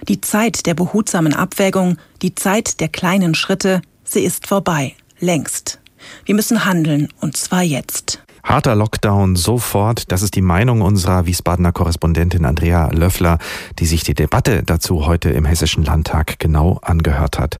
Die 0.07 0.21
Zeit 0.21 0.65
der 0.65 0.73
behutsamen 0.73 1.33
Abwägung, 1.33 1.97
die 2.21 2.35
Zeit 2.35 2.79
der 2.79 2.89
kleinen 2.89 3.33
Schritte, 3.33 3.81
sie 4.03 4.21
ist 4.21 4.47
vorbei, 4.47 4.95
längst. 5.19 5.79
Wir 6.25 6.35
müssen 6.35 6.65
handeln, 6.65 7.09
und 7.19 7.37
zwar 7.37 7.63
jetzt. 7.63 8.21
Harter 8.43 8.75
Lockdown 8.75 9.35
sofort. 9.35 10.11
Das 10.11 10.21
ist 10.21 10.35
die 10.35 10.41
Meinung 10.41 10.81
unserer 10.81 11.25
Wiesbadener 11.25 11.71
Korrespondentin 11.71 12.45
Andrea 12.45 12.89
Löffler, 12.91 13.37
die 13.79 13.85
sich 13.85 14.03
die 14.03 14.13
Debatte 14.13 14.63
dazu 14.63 15.05
heute 15.05 15.29
im 15.29 15.45
Hessischen 15.45 15.83
Landtag 15.83 16.39
genau 16.39 16.79
angehört 16.81 17.39
hat. 17.39 17.57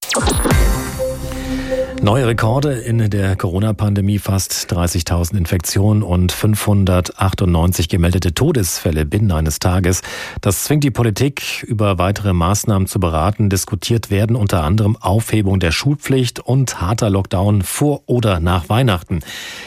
Neue 2.04 2.26
Rekorde 2.26 2.74
in 2.74 3.12
der 3.12 3.36
Corona-Pandemie, 3.36 4.18
fast 4.18 4.54
30.000 4.74 5.38
Infektionen 5.38 6.02
und 6.02 6.32
598 6.32 7.90
gemeldete 7.90 8.34
Todesfälle 8.34 9.06
binnen 9.06 9.32
eines 9.32 9.60
Tages. 9.60 10.02
Das 10.42 10.64
zwingt 10.64 10.84
die 10.84 10.90
Politik, 10.90 11.62
über 11.62 12.00
weitere 12.00 12.34
Maßnahmen 12.34 12.88
zu 12.88 13.00
beraten. 13.00 13.52
Diskutiert 13.52 14.10
werden 14.10 14.36
unter 14.36 14.64
anderem 14.64 14.98
Aufhebung 14.98 15.60
der 15.60 15.72
Schulpflicht 15.72 16.40
und 16.40 16.82
harter 16.82 17.12
Lockdown 17.12 17.62
vor 17.62 18.02
oder 18.08 18.40
nach 18.40 18.68
Weihnachten. 18.68 19.20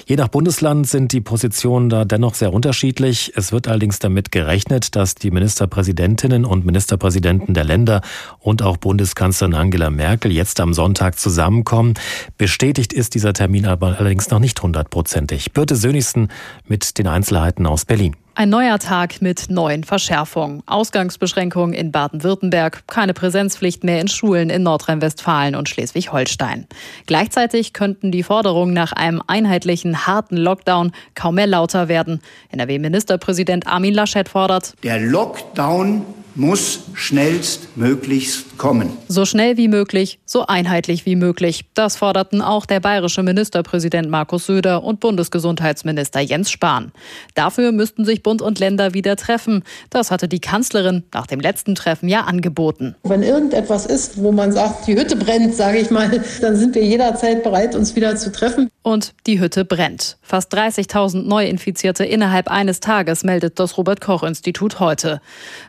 Je 0.07 0.17
nach 0.17 0.27
Bundesland 0.27 0.89
sind 0.89 1.13
die 1.13 1.21
Positionen 1.21 1.89
da 1.89 2.05
dennoch 2.05 2.35
sehr 2.35 2.53
unterschiedlich. 2.53 3.33
Es 3.37 3.53
wird 3.53 3.69
allerdings 3.69 4.01
damit 4.01 4.33
gerechnet, 4.33 4.97
dass 4.97 5.15
die 5.15 5.31
Ministerpräsidentinnen 5.31 6.45
und 6.45 6.67
Ministerpräsidenten 6.67 7.55
der 7.55 7.63
Länder 7.63 8.01
und 8.41 8.63
auch 8.63 8.77
Bundeskanzlerin 8.77 9.55
Angela 9.55 9.91
Merkel 9.91 10.33
jetzt 10.33 10.59
am 10.59 10.75
Sonntag 10.75 11.17
zusammenkommen. 11.17 11.95
Bestätigt 12.39 12.93
ist 12.93 13.15
dieser 13.15 13.33
Termin 13.33 13.67
aber 13.67 13.99
allerdings 13.99 14.31
noch 14.31 14.41
nicht 14.41 14.63
hundertprozentig. 14.63 15.53
Birte 15.53 15.77
Sönigsen 15.77 16.29
mit 16.67 16.99
den 16.99 17.07
Einzelheiten 17.07 17.67
aus 17.67 17.85
Berlin. 17.85 18.17
Ein 18.37 18.49
neuer 18.49 18.81
Tag 18.81 19.23
mit 19.23 19.49
neuen 19.49 19.85
Verschärfungen. 19.85 20.65
Ausgangsbeschränkungen 20.67 21.73
in 21.73 21.93
Baden-Württemberg, 21.93 22.83
keine 22.89 23.15
Präsenzpflicht 23.15 23.85
mehr 23.85 24.01
in 24.01 24.09
Schulen 24.09 24.51
in 24.51 24.65
Nordrhein-Westfalen 24.65 25.55
und 25.55 25.69
Schleswig-Holstein. 25.69 26.67
Gleichzeitig 27.07 27.73
könnten 27.75 28.11
die 28.11 28.25
Forderungen 28.25 28.75
nach 28.75 28.93
einem 28.93 29.23
einheitlichen, 29.25 30.09
harten 30.09 30.37
Lockdown 30.37 30.91
kaum 31.15 31.37
mehr 31.37 31.47
lauter 31.47 31.87
werden. 31.87 32.21
NRW-Ministerpräsident 32.51 33.69
Armin 33.69 33.95
Laschet 33.95 34.29
fordert, 34.29 34.75
der 34.83 34.99
Lockdown 34.99 36.05
muss 36.35 36.81
schnellstmöglichst 36.95 38.59
kommen. 38.59 38.91
So 39.09 39.25
schnell 39.25 39.57
wie 39.57 39.69
möglich, 39.69 40.19
so 40.25 40.47
einheitlich 40.47 41.07
wie 41.07 41.17
möglich. 41.17 41.67
Das 41.75 41.97
forderten 41.97 42.43
auch 42.43 42.67
der 42.67 42.81
bayerische 42.81 43.23
Ministerpräsident 43.23 44.11
Markus 44.11 44.47
Söder 44.47 44.83
und 44.83 45.01
Bundesgesundheitsminister 45.01 46.21
Jens 46.21 46.51
Spahn. 46.51 46.93
Dafür 47.35 47.73
müssten 47.73 48.05
sich 48.05 48.23
Bund 48.23 48.43
und 48.43 48.59
Länder 48.59 48.95
wieder 48.95 49.17
treffen. 49.17 49.63
Das 49.91 50.11
hatte 50.11 50.29
die 50.29 50.41
Kanzlerin 50.41 51.05
nach 51.13 51.27
dem 51.27 51.41
letzten 51.41 51.75
Treffen 51.75 52.09
ja 52.09 52.23
angeboten. 52.23 52.95
Wenn 53.05 53.23
irgendetwas 53.23 53.87
ist, 53.87 54.23
wo 54.23 54.33
man 54.33 54.53
sagt, 54.53 54.87
die 54.87 54.97
Hütte 54.97 55.17
brennt, 55.17 55.55
sage 55.55 55.79
ich 55.79 55.91
mal, 55.91 56.11
dann 56.41 56.57
sind 56.57 56.75
wir 56.75 56.85
jederzeit 56.85 57.43
bereit, 57.43 57.75
uns 57.75 57.95
wieder 57.97 58.17
zu 58.17 58.33
treffen. 58.33 58.71
Und 58.83 59.15
die 59.27 59.41
Hütte 59.41 59.65
brennt. 59.65 60.19
Fast 60.21 60.55
30.000 60.55 61.23
Neuinfizierte 61.23 62.05
innerhalb 62.05 62.49
eines 62.49 62.81
Tages 62.81 63.25
meldet 63.25 63.59
das 63.59 63.79
Robert 63.79 64.01
Koch 64.01 64.23
Institut 64.23 64.81
heute. 64.81 65.21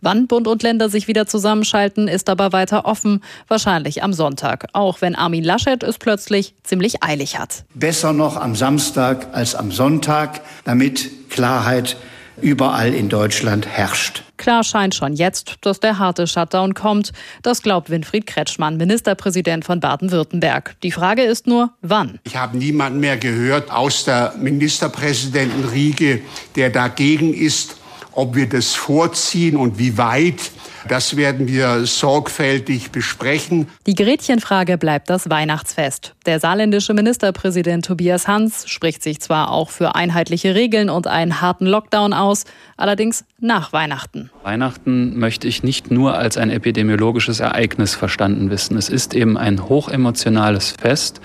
Wann 0.02 0.28
Bund 0.28 0.48
und 0.48 0.55
Länder 0.64 0.90
sich 0.90 1.08
wieder 1.08 1.28
zusammenschalten, 1.28 2.08
ist 2.08 2.30
aber 2.30 2.54
weiter 2.54 2.86
offen, 2.86 3.22
wahrscheinlich 3.48 4.04
am 4.04 4.14
Sonntag, 4.14 4.68
auch 4.74 5.02
wenn 5.02 5.16
Armin 5.16 5.44
Laschet 5.44 5.84
es 5.84 5.98
plötzlich 5.98 6.56
ziemlich 6.64 7.04
eilig 7.04 7.40
hat. 7.40 7.66
Besser 7.74 8.14
noch 8.14 8.38
am 8.38 8.56
Samstag 8.56 9.28
als 9.34 9.56
am 9.56 9.72
Sonntag, 9.72 10.42
damit 10.64 11.30
Klarheit 11.30 11.98
überall 12.42 12.94
in 12.94 13.10
Deutschland 13.10 13.68
herrscht. 13.68 14.24
Klar 14.38 14.64
scheint 14.64 14.94
schon 14.94 15.14
jetzt, 15.14 15.56
dass 15.62 15.80
der 15.80 15.98
harte 15.98 16.28
Shutdown 16.28 16.74
kommt. 16.74 17.12
Das 17.42 17.62
glaubt 17.62 17.90
Winfried 17.90 18.28
Kretschmann, 18.28 18.78
Ministerpräsident 18.78 19.64
von 19.64 19.80
Baden-Württemberg. 19.80 20.76
Die 20.84 20.92
Frage 20.92 21.24
ist 21.24 21.48
nur, 21.48 21.72
wann? 21.82 22.20
Ich 22.24 22.36
habe 22.36 22.58
niemanden 22.58 23.00
mehr 23.00 23.18
gehört 23.18 23.72
aus 23.72 24.04
der 24.04 24.34
Ministerpräsidentenriege, 24.38 26.22
der 26.56 26.70
dagegen 26.70 27.34
ist, 27.34 27.78
ob 28.16 28.36
wir 28.36 28.50
das 28.50 28.74
vorziehen 28.74 29.58
und 29.58 29.78
wie 29.78 29.98
weit. 29.98 30.52
Das 30.88 31.18
werden 31.18 31.48
wir 31.48 31.86
sorgfältig 31.86 32.92
besprechen. 32.92 33.68
Die 33.88 33.96
Gretchenfrage 33.96 34.78
bleibt 34.78 35.10
das 35.10 35.30
Weihnachtsfest. 35.30 36.14
Der 36.26 36.40
saarländische 36.40 36.94
Ministerpräsident 36.94 37.86
Tobias 37.86 38.28
Hans 38.28 38.70
spricht 38.70 39.02
sich 39.02 39.20
zwar 39.20 39.52
auch 39.52 39.72
für 39.72 39.96
einheitliche 39.96 40.54
Regeln 40.54 40.90
und 40.90 41.08
einen 41.08 41.42
harten 41.42 41.66
Lockdown 41.66 42.14
aus, 42.14 42.46
allerdings 42.78 43.26
nach 43.40 43.74
Weihnachten. 43.74 44.30
Weihnachten 44.44 45.18
möchte 45.18 45.48
ich 45.48 45.64
nicht 45.64 45.90
nur 45.90 46.16
als 46.16 46.38
ein 46.38 46.52
epidemiologisches 46.52 47.40
Ereignis 47.40 47.96
verstanden 47.96 48.52
wissen. 48.52 48.78
Es 48.78 48.90
ist 48.90 49.16
eben 49.16 49.38
ein 49.38 49.68
hochemotionales 49.68 50.72
Fest. 50.72 51.20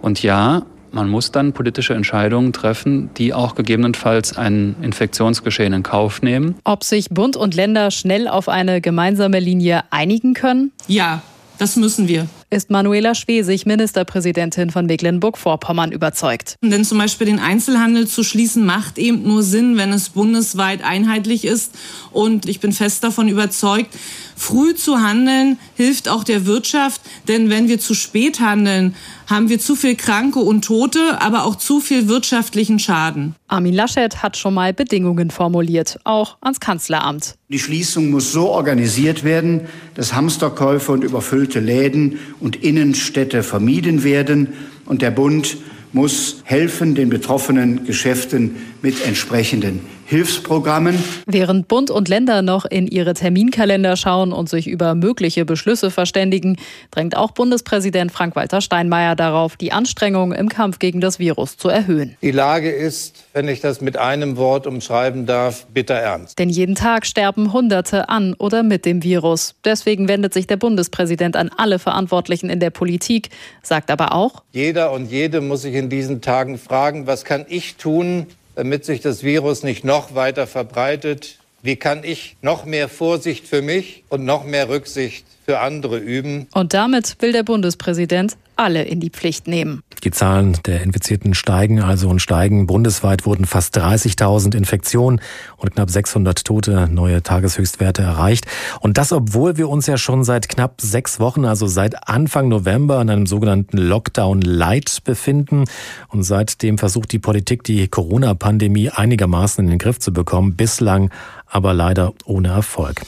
Und 0.00 0.22
ja, 0.22 0.62
man 0.94 1.08
muss 1.08 1.32
dann 1.32 1.52
politische 1.52 1.94
Entscheidungen 1.94 2.52
treffen, 2.52 3.10
die 3.16 3.34
auch 3.34 3.54
gegebenenfalls 3.54 4.36
ein 4.36 4.76
Infektionsgeschehen 4.80 5.72
in 5.72 5.82
Kauf 5.82 6.22
nehmen. 6.22 6.54
Ob 6.64 6.84
sich 6.84 7.10
Bund 7.10 7.36
und 7.36 7.54
Länder 7.54 7.90
schnell 7.90 8.28
auf 8.28 8.48
eine 8.48 8.80
gemeinsame 8.80 9.40
Linie 9.40 9.82
einigen 9.90 10.34
können? 10.34 10.72
Ja, 10.86 11.22
das 11.58 11.76
müssen 11.76 12.08
wir. 12.08 12.26
Ist 12.50 12.70
Manuela 12.70 13.14
Schwesig, 13.14 13.66
Ministerpräsidentin 13.66 14.70
von 14.70 14.86
Mecklenburg-Vorpommern, 14.86 15.92
überzeugt. 15.92 16.56
Denn 16.62 16.84
zum 16.84 16.98
Beispiel 16.98 17.26
den 17.26 17.38
Einzelhandel 17.38 18.06
zu 18.06 18.22
schließen, 18.22 18.64
macht 18.64 18.98
eben 18.98 19.22
nur 19.22 19.42
Sinn, 19.42 19.76
wenn 19.76 19.92
es 19.92 20.10
bundesweit 20.10 20.82
einheitlich 20.84 21.44
ist. 21.44 21.72
Und 22.12 22.48
ich 22.48 22.60
bin 22.60 22.72
fest 22.72 23.04
davon 23.04 23.28
überzeugt, 23.28 23.94
früh 24.36 24.74
zu 24.74 25.00
handeln 25.00 25.58
hilft 25.74 26.08
auch 26.08 26.24
der 26.24 26.46
Wirtschaft. 26.46 27.00
Denn 27.28 27.50
wenn 27.50 27.68
wir 27.68 27.78
zu 27.78 27.94
spät 27.94 28.40
handeln, 28.40 28.94
haben 29.26 29.48
wir 29.48 29.58
zu 29.58 29.74
viel 29.74 29.96
Kranke 29.96 30.40
und 30.40 30.64
Tote, 30.64 31.20
aber 31.20 31.44
auch 31.44 31.56
zu 31.56 31.80
viel 31.80 32.08
wirtschaftlichen 32.08 32.78
Schaden. 32.78 33.34
Armin 33.48 33.74
Laschet 33.74 34.22
hat 34.22 34.36
schon 34.36 34.54
mal 34.54 34.72
Bedingungen 34.72 35.30
formuliert, 35.30 35.98
auch 36.04 36.36
ans 36.40 36.60
Kanzleramt. 36.60 37.36
Die 37.48 37.58
Schließung 37.58 38.10
muss 38.10 38.32
so 38.32 38.48
organisiert 38.48 39.22
werden, 39.24 39.68
dass 39.94 40.14
Hamsterkäufe 40.14 40.92
und 40.92 41.04
überfüllte 41.04 41.60
Läden 41.60 42.18
und 42.44 42.62
Innenstädte 42.62 43.42
vermieden 43.42 44.04
werden. 44.04 44.48
Und 44.84 45.00
der 45.00 45.10
Bund 45.10 45.56
muss 45.94 46.42
helfen 46.44 46.94
den 46.94 47.08
betroffenen 47.08 47.86
Geschäften 47.86 48.56
mit 48.82 49.04
entsprechenden 49.06 49.80
Hilfsprogrammen. 50.14 51.02
Während 51.26 51.66
Bund 51.66 51.90
und 51.90 52.08
Länder 52.08 52.40
noch 52.40 52.66
in 52.66 52.86
ihre 52.86 53.14
Terminkalender 53.14 53.96
schauen 53.96 54.32
und 54.32 54.48
sich 54.48 54.68
über 54.68 54.94
mögliche 54.94 55.44
Beschlüsse 55.44 55.90
verständigen, 55.90 56.56
drängt 56.92 57.16
auch 57.16 57.32
Bundespräsident 57.32 58.12
Frank-Walter 58.12 58.60
Steinmeier 58.60 59.16
darauf, 59.16 59.56
die 59.56 59.72
Anstrengungen 59.72 60.38
im 60.38 60.48
Kampf 60.48 60.78
gegen 60.78 61.00
das 61.00 61.18
Virus 61.18 61.56
zu 61.56 61.68
erhöhen. 61.68 62.16
Die 62.22 62.30
Lage 62.30 62.70
ist, 62.70 63.24
wenn 63.32 63.48
ich 63.48 63.60
das 63.60 63.80
mit 63.80 63.96
einem 63.96 64.36
Wort 64.36 64.68
umschreiben 64.68 65.26
darf, 65.26 65.66
bitter 65.74 65.96
ernst. 65.96 66.38
Denn 66.38 66.48
jeden 66.48 66.76
Tag 66.76 67.06
sterben 67.06 67.52
Hunderte 67.52 68.08
an 68.08 68.34
oder 68.34 68.62
mit 68.62 68.86
dem 68.86 69.02
Virus. 69.02 69.56
Deswegen 69.64 70.06
wendet 70.06 70.32
sich 70.32 70.46
der 70.46 70.58
Bundespräsident 70.58 71.34
an 71.34 71.50
alle 71.56 71.80
Verantwortlichen 71.80 72.50
in 72.50 72.60
der 72.60 72.70
Politik, 72.70 73.30
sagt 73.64 73.90
aber 73.90 74.14
auch, 74.14 74.44
jeder 74.52 74.92
und 74.92 75.10
jede 75.10 75.40
muss 75.40 75.62
sich 75.62 75.74
in 75.74 75.88
diesen 75.88 76.20
Tagen 76.20 76.56
fragen, 76.56 77.08
was 77.08 77.24
kann 77.24 77.46
ich 77.48 77.74
tun, 77.74 78.26
damit 78.54 78.84
sich 78.84 79.00
das 79.00 79.22
Virus 79.22 79.62
nicht 79.62 79.84
noch 79.84 80.14
weiter 80.14 80.46
verbreitet? 80.46 81.38
Wie 81.62 81.76
kann 81.76 82.04
ich 82.04 82.36
noch 82.42 82.64
mehr 82.64 82.88
Vorsicht 82.88 83.46
für 83.46 83.62
mich 83.62 84.04
und 84.08 84.24
noch 84.24 84.44
mehr 84.44 84.68
Rücksicht 84.68 85.26
für 85.44 85.60
andere 85.60 85.98
üben? 85.98 86.46
Und 86.54 86.74
damit 86.74 87.16
will 87.20 87.32
der 87.32 87.42
Bundespräsident 87.42 88.36
alle 88.56 88.84
in 88.84 89.00
die 89.00 89.10
Pflicht 89.10 89.48
nehmen. 89.48 89.82
Die 90.04 90.10
Zahlen 90.10 90.58
der 90.66 90.82
Infizierten 90.82 91.34
steigen 91.34 91.80
also 91.80 92.08
und 92.08 92.20
steigen. 92.20 92.66
Bundesweit 92.66 93.26
wurden 93.26 93.46
fast 93.46 93.76
30.000 93.76 94.56
Infektionen 94.56 95.20
und 95.56 95.74
knapp 95.74 95.90
600 95.90 96.44
Tote 96.44 96.88
neue 96.90 97.22
Tageshöchstwerte 97.22 98.02
erreicht. 98.02 98.46
Und 98.80 98.98
das, 98.98 99.12
obwohl 99.12 99.56
wir 99.56 99.68
uns 99.68 99.86
ja 99.86 99.96
schon 99.96 100.22
seit 100.24 100.48
knapp 100.48 100.80
sechs 100.80 101.20
Wochen, 101.20 101.44
also 101.44 101.66
seit 101.66 102.08
Anfang 102.08 102.48
November, 102.48 103.00
in 103.00 103.10
einem 103.10 103.26
sogenannten 103.26 103.78
Lockdown 103.78 104.40
Light 104.42 104.98
befinden. 105.04 105.64
Und 106.08 106.22
seitdem 106.22 106.78
versucht 106.78 107.12
die 107.12 107.18
Politik, 107.18 107.64
die 107.64 107.88
Corona-Pandemie 107.88 108.90
einigermaßen 108.90 109.64
in 109.64 109.70
den 109.70 109.78
Griff 109.78 109.98
zu 109.98 110.12
bekommen. 110.12 110.54
Bislang 110.54 111.10
aber 111.46 111.72
leider 111.72 112.12
ohne 112.24 112.48
Erfolg. 112.48 113.02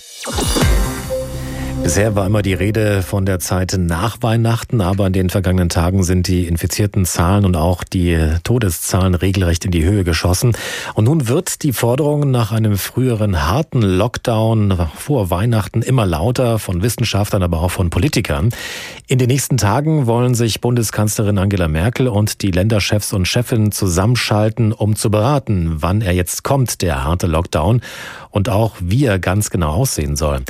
Bisher 1.82 2.16
war 2.16 2.26
immer 2.26 2.42
die 2.42 2.54
Rede 2.54 3.02
von 3.02 3.26
der 3.26 3.38
Zeit 3.38 3.76
nach 3.78 4.18
Weihnachten, 4.20 4.80
aber 4.80 5.06
in 5.06 5.12
den 5.12 5.30
vergangenen 5.30 5.68
Tagen 5.68 6.02
sind 6.02 6.26
die 6.26 6.46
infizierten 6.46 7.04
Zahlen 7.04 7.44
und 7.44 7.56
auch 7.56 7.84
die 7.84 8.18
Todeszahlen 8.42 9.14
regelrecht 9.14 9.64
in 9.64 9.70
die 9.70 9.84
Höhe 9.84 10.02
geschossen. 10.02 10.56
Und 10.94 11.04
nun 11.04 11.28
wird 11.28 11.62
die 11.62 11.72
Forderung 11.72 12.30
nach 12.30 12.50
einem 12.50 12.76
früheren 12.76 13.46
harten 13.46 13.82
Lockdown 13.82 14.88
vor 14.96 15.30
Weihnachten 15.30 15.82
immer 15.82 16.06
lauter 16.06 16.58
von 16.58 16.82
Wissenschaftlern, 16.82 17.44
aber 17.44 17.62
auch 17.62 17.70
von 17.70 17.88
Politikern. 17.90 18.50
In 19.06 19.18
den 19.18 19.28
nächsten 19.28 19.56
Tagen 19.56 20.06
wollen 20.06 20.34
sich 20.34 20.60
Bundeskanzlerin 20.60 21.38
Angela 21.38 21.68
Merkel 21.68 22.08
und 22.08 22.42
die 22.42 22.50
Länderchefs 22.50 23.12
und 23.12 23.28
Chefinnen 23.28 23.70
zusammenschalten, 23.70 24.72
um 24.72 24.96
zu 24.96 25.10
beraten, 25.10 25.76
wann 25.78 26.02
er 26.02 26.12
jetzt 26.12 26.42
kommt, 26.42 26.82
der 26.82 27.04
harte 27.04 27.28
Lockdown 27.28 27.80
und 28.30 28.48
auch 28.48 28.74
wie 28.80 29.04
er 29.04 29.18
ganz 29.18 29.50
genau 29.50 29.70
aussehen 29.70 30.16
soll. 30.16 30.40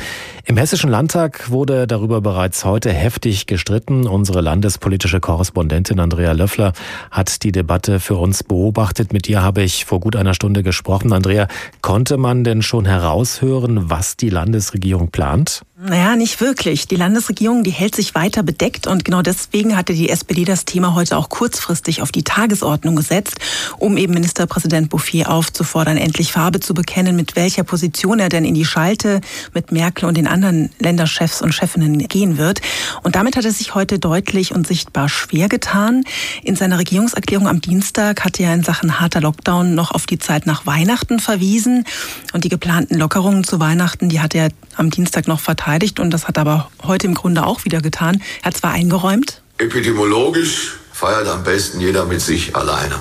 Im 0.49 0.57
Hessischen 0.57 0.91
Landtag 0.91 1.51
wurde 1.51 1.89
darüber 1.89 2.21
bereits 2.21 2.65
heute 2.65 2.93
heftig 2.93 3.47
gestritten. 3.47 4.07
Unsere 4.07 4.43
landespolitische 4.43 5.19
Korrespondentin 5.19 5.99
Andrea 5.99 6.31
Löffler 6.31 6.73
hat 7.11 7.43
die 7.43 7.51
Debatte 7.51 7.99
für 7.99 8.15
uns 8.15 8.45
beobachtet. 8.45 9.13
Mit 9.13 9.29
ihr 9.29 9.43
habe 9.43 9.63
ich 9.63 9.87
vor 9.87 9.99
gut 9.99 10.15
einer 10.15 10.35
Stunde 10.35 10.63
gesprochen. 10.63 11.13
Andrea, 11.13 11.49
konnte 11.83 12.17
man 12.17 12.45
denn 12.45 12.63
schon 12.63 12.85
heraushören, 12.85 13.91
was 13.91 14.17
die 14.17 14.31
Landesregierung 14.31 15.11
plant? 15.11 15.63
Naja, 15.79 16.17
nicht 16.17 16.41
wirklich. 16.41 16.89
Die 16.89 16.97
Landesregierung, 16.97 17.63
die 17.63 17.71
hält 17.71 17.95
sich 17.95 18.15
weiter 18.15 18.43
bedeckt 18.43 18.87
und 18.87 19.05
genau 19.05 19.21
deswegen 19.21 19.77
hatte 19.77 19.93
die 19.93 20.09
SPD 20.09 20.47
das 20.47 20.65
Thema 20.65 20.95
heute 20.95 21.19
auch 21.19 21.29
kurzfristig 21.29 22.01
auf 22.01 22.11
die 22.11 22.23
Tagesordnung 22.23 22.97
gesetzt, 22.97 23.37
um 23.77 23.99
eben 23.99 24.15
Ministerpräsident 24.15 24.89
Bouffier 24.89 25.31
aufzufordern, 25.31 25.99
endlich 25.99 26.33
Farbe 26.33 26.61
zu 26.61 26.73
bekennen, 26.73 27.15
mit 27.15 27.37
welcher 27.37 27.63
Position 27.63 28.21
er 28.21 28.31
denn 28.31 28.47
in 28.47 28.55
die 28.55 28.65
Schalte 28.65 29.21
mit 29.53 29.71
Merkel 29.71 30.07
und 30.07 30.17
den 30.17 30.27
anderen 30.27 30.71
Länderchefs 30.79 31.43
und 31.43 31.53
Chefinnen 31.53 31.99
gehen 32.09 32.39
wird. 32.39 32.63
Und 33.03 33.15
damit 33.15 33.37
hat 33.37 33.45
er 33.45 33.53
sich 33.53 33.75
heute 33.75 33.99
deutlich 33.99 34.55
und 34.55 34.67
sichtbar 34.67 35.11
schwer 35.11 35.51
getan. 35.51 36.05
In 36.43 36.57
seiner 36.57 36.79
Regierungserklärung 36.79 37.49
am 37.49 37.61
Dienstag 37.61 38.25
hat 38.25 38.41
er 38.41 38.55
in 38.55 38.65
Sachen 38.65 38.99
harter 38.99 39.21
Lockdown 39.21 39.75
noch 39.75 39.91
auf 39.91 40.07
die 40.07 40.19
Zeit 40.19 40.47
nach 40.47 40.65
Weihnachten 40.65 41.19
verwiesen 41.19 41.85
und 42.33 42.45
die 42.45 42.49
geplanten 42.49 42.95
Lockerungen 42.95 43.45
zu 43.45 43.61
Weihnachten, 43.61 44.09
die 44.09 44.21
hat 44.21 44.35
er 44.35 44.49
am 44.77 44.91
Dienstag 44.91 45.27
noch 45.27 45.41
verteidigt 45.67 45.99
und 45.99 46.11
das 46.11 46.29
hat 46.29 46.37
er 46.37 46.43
aber 46.43 46.71
heute 46.85 47.09
im 47.09 47.15
Grunde 47.15 47.45
auch 47.45 47.65
wieder 47.65 47.81
getan. 47.81 48.23
Er 48.43 48.47
hat 48.47 48.57
zwar 48.57 48.71
eingeräumt. 48.71 49.43
Epidemiologisch 49.59 50.77
feiert 50.93 51.27
am 51.27 51.43
besten 51.43 51.81
jeder 51.81 52.05
mit 52.05 52.21
sich 52.21 52.55
alleine. 52.55 52.95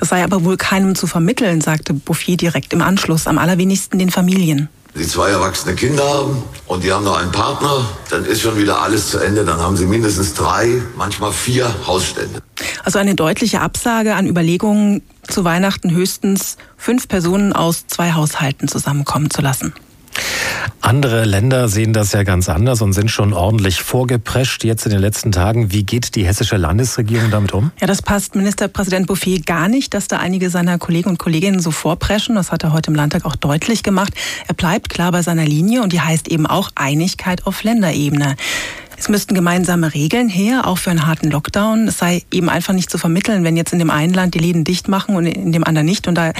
Das 0.00 0.08
sei 0.08 0.24
aber 0.24 0.44
wohl 0.44 0.56
keinem 0.56 0.96
zu 0.96 1.06
vermitteln, 1.06 1.60
sagte 1.60 1.94
Bouffier 1.94 2.36
direkt 2.36 2.72
im 2.72 2.82
Anschluss, 2.82 3.28
am 3.28 3.38
allerwenigsten 3.38 3.98
den 3.98 4.10
Familien. 4.10 4.68
Sie 4.94 5.06
zwei 5.06 5.30
erwachsene 5.30 5.76
Kinder 5.76 6.02
haben 6.02 6.42
und 6.66 6.82
die 6.82 6.90
haben 6.92 7.04
noch 7.04 7.16
einen 7.16 7.30
Partner, 7.30 7.86
dann 8.10 8.24
ist 8.24 8.40
schon 8.40 8.58
wieder 8.58 8.82
alles 8.82 9.10
zu 9.10 9.18
Ende. 9.18 9.44
Dann 9.44 9.60
haben 9.60 9.76
sie 9.76 9.86
mindestens 9.86 10.34
drei, 10.34 10.82
manchmal 10.96 11.32
vier 11.32 11.72
Hausstände. 11.86 12.40
Also 12.82 12.98
eine 12.98 13.14
deutliche 13.14 13.60
Absage 13.60 14.16
an 14.16 14.26
Überlegungen, 14.26 15.02
zu 15.28 15.44
Weihnachten 15.44 15.92
höchstens 15.92 16.56
fünf 16.76 17.06
Personen 17.06 17.52
aus 17.52 17.86
zwei 17.86 18.14
Haushalten 18.14 18.66
zusammenkommen 18.66 19.30
zu 19.30 19.42
lassen. 19.42 19.74
Andere 20.80 21.24
Länder 21.24 21.68
sehen 21.68 21.92
das 21.92 22.12
ja 22.12 22.22
ganz 22.22 22.48
anders 22.48 22.80
und 22.82 22.92
sind 22.92 23.10
schon 23.10 23.32
ordentlich 23.32 23.82
vorgeprescht 23.82 24.64
jetzt 24.64 24.86
in 24.86 24.92
den 24.92 25.00
letzten 25.00 25.32
Tagen. 25.32 25.72
Wie 25.72 25.82
geht 25.84 26.14
die 26.14 26.24
hessische 26.24 26.56
Landesregierung 26.56 27.30
damit 27.30 27.52
um? 27.52 27.72
Ja, 27.80 27.86
das 27.86 28.00
passt 28.00 28.34
Ministerpräsident 28.36 29.06
Bouffier 29.06 29.40
gar 29.40 29.68
nicht, 29.68 29.92
dass 29.92 30.08
da 30.08 30.18
einige 30.18 30.50
seiner 30.50 30.78
Kollegen 30.78 31.10
und 31.10 31.18
Kolleginnen 31.18 31.60
so 31.60 31.72
vorpreschen. 31.72 32.36
Das 32.36 32.52
hat 32.52 32.62
er 32.62 32.72
heute 32.72 32.90
im 32.90 32.94
Landtag 32.94 33.24
auch 33.24 33.36
deutlich 33.36 33.82
gemacht. 33.82 34.14
Er 34.46 34.54
bleibt 34.54 34.88
klar 34.88 35.12
bei 35.12 35.22
seiner 35.22 35.44
Linie 35.44 35.82
und 35.82 35.92
die 35.92 36.00
heißt 36.00 36.28
eben 36.28 36.46
auch 36.46 36.70
Einigkeit 36.76 37.46
auf 37.46 37.64
Länderebene. 37.64 38.36
Es 38.98 39.08
müssten 39.08 39.34
gemeinsame 39.34 39.94
Regeln 39.94 40.28
her, 40.28 40.66
auch 40.66 40.76
für 40.78 40.90
einen 40.90 41.06
harten 41.06 41.30
Lockdown. 41.30 41.86
Es 41.86 41.98
sei 41.98 42.22
eben 42.32 42.48
einfach 42.48 42.74
nicht 42.74 42.90
zu 42.90 42.98
vermitteln, 42.98 43.44
wenn 43.44 43.56
jetzt 43.56 43.72
in 43.72 43.78
dem 43.78 43.90
einen 43.90 44.12
Land 44.12 44.34
die 44.34 44.40
Läden 44.40 44.64
dicht 44.64 44.88
machen 44.88 45.14
und 45.14 45.24
in 45.26 45.52
dem 45.52 45.62
anderen 45.62 45.86
nicht. 45.86 46.08
Und 46.08 46.16
da 46.16 46.32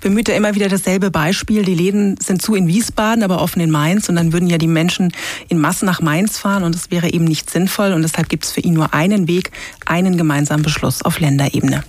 bemüht 0.00 0.28
er 0.30 0.36
immer 0.36 0.54
wieder 0.54 0.68
dasselbe 0.68 1.10
Beispiel. 1.10 1.62
Die 1.62 1.74
Läden 1.74 2.16
sind 2.18 2.40
zu 2.40 2.54
in 2.54 2.68
Wiesbaden, 2.68 3.22
aber 3.22 3.42
offen 3.42 3.60
in 3.60 3.70
Mainz. 3.70 4.08
Und 4.08 4.16
dann 4.16 4.32
würden 4.32 4.48
ja 4.48 4.56
die 4.56 4.66
Menschen 4.66 5.12
in 5.48 5.58
Massen 5.58 5.84
nach 5.84 6.00
Mainz 6.00 6.38
fahren 6.38 6.64
und 6.64 6.74
das 6.74 6.90
wäre 6.90 7.12
eben 7.12 7.24
nicht 7.26 7.50
sinnvoll. 7.50 7.92
Und 7.92 8.02
deshalb 8.02 8.30
gibt 8.30 8.46
es 8.46 8.52
für 8.52 8.60
ihn 8.60 8.74
nur 8.74 8.94
einen 8.94 9.28
Weg, 9.28 9.50
einen 9.84 10.16
gemeinsamen 10.16 10.62
Beschluss 10.62 11.02
auf 11.02 11.20
Länderebene. 11.20 11.84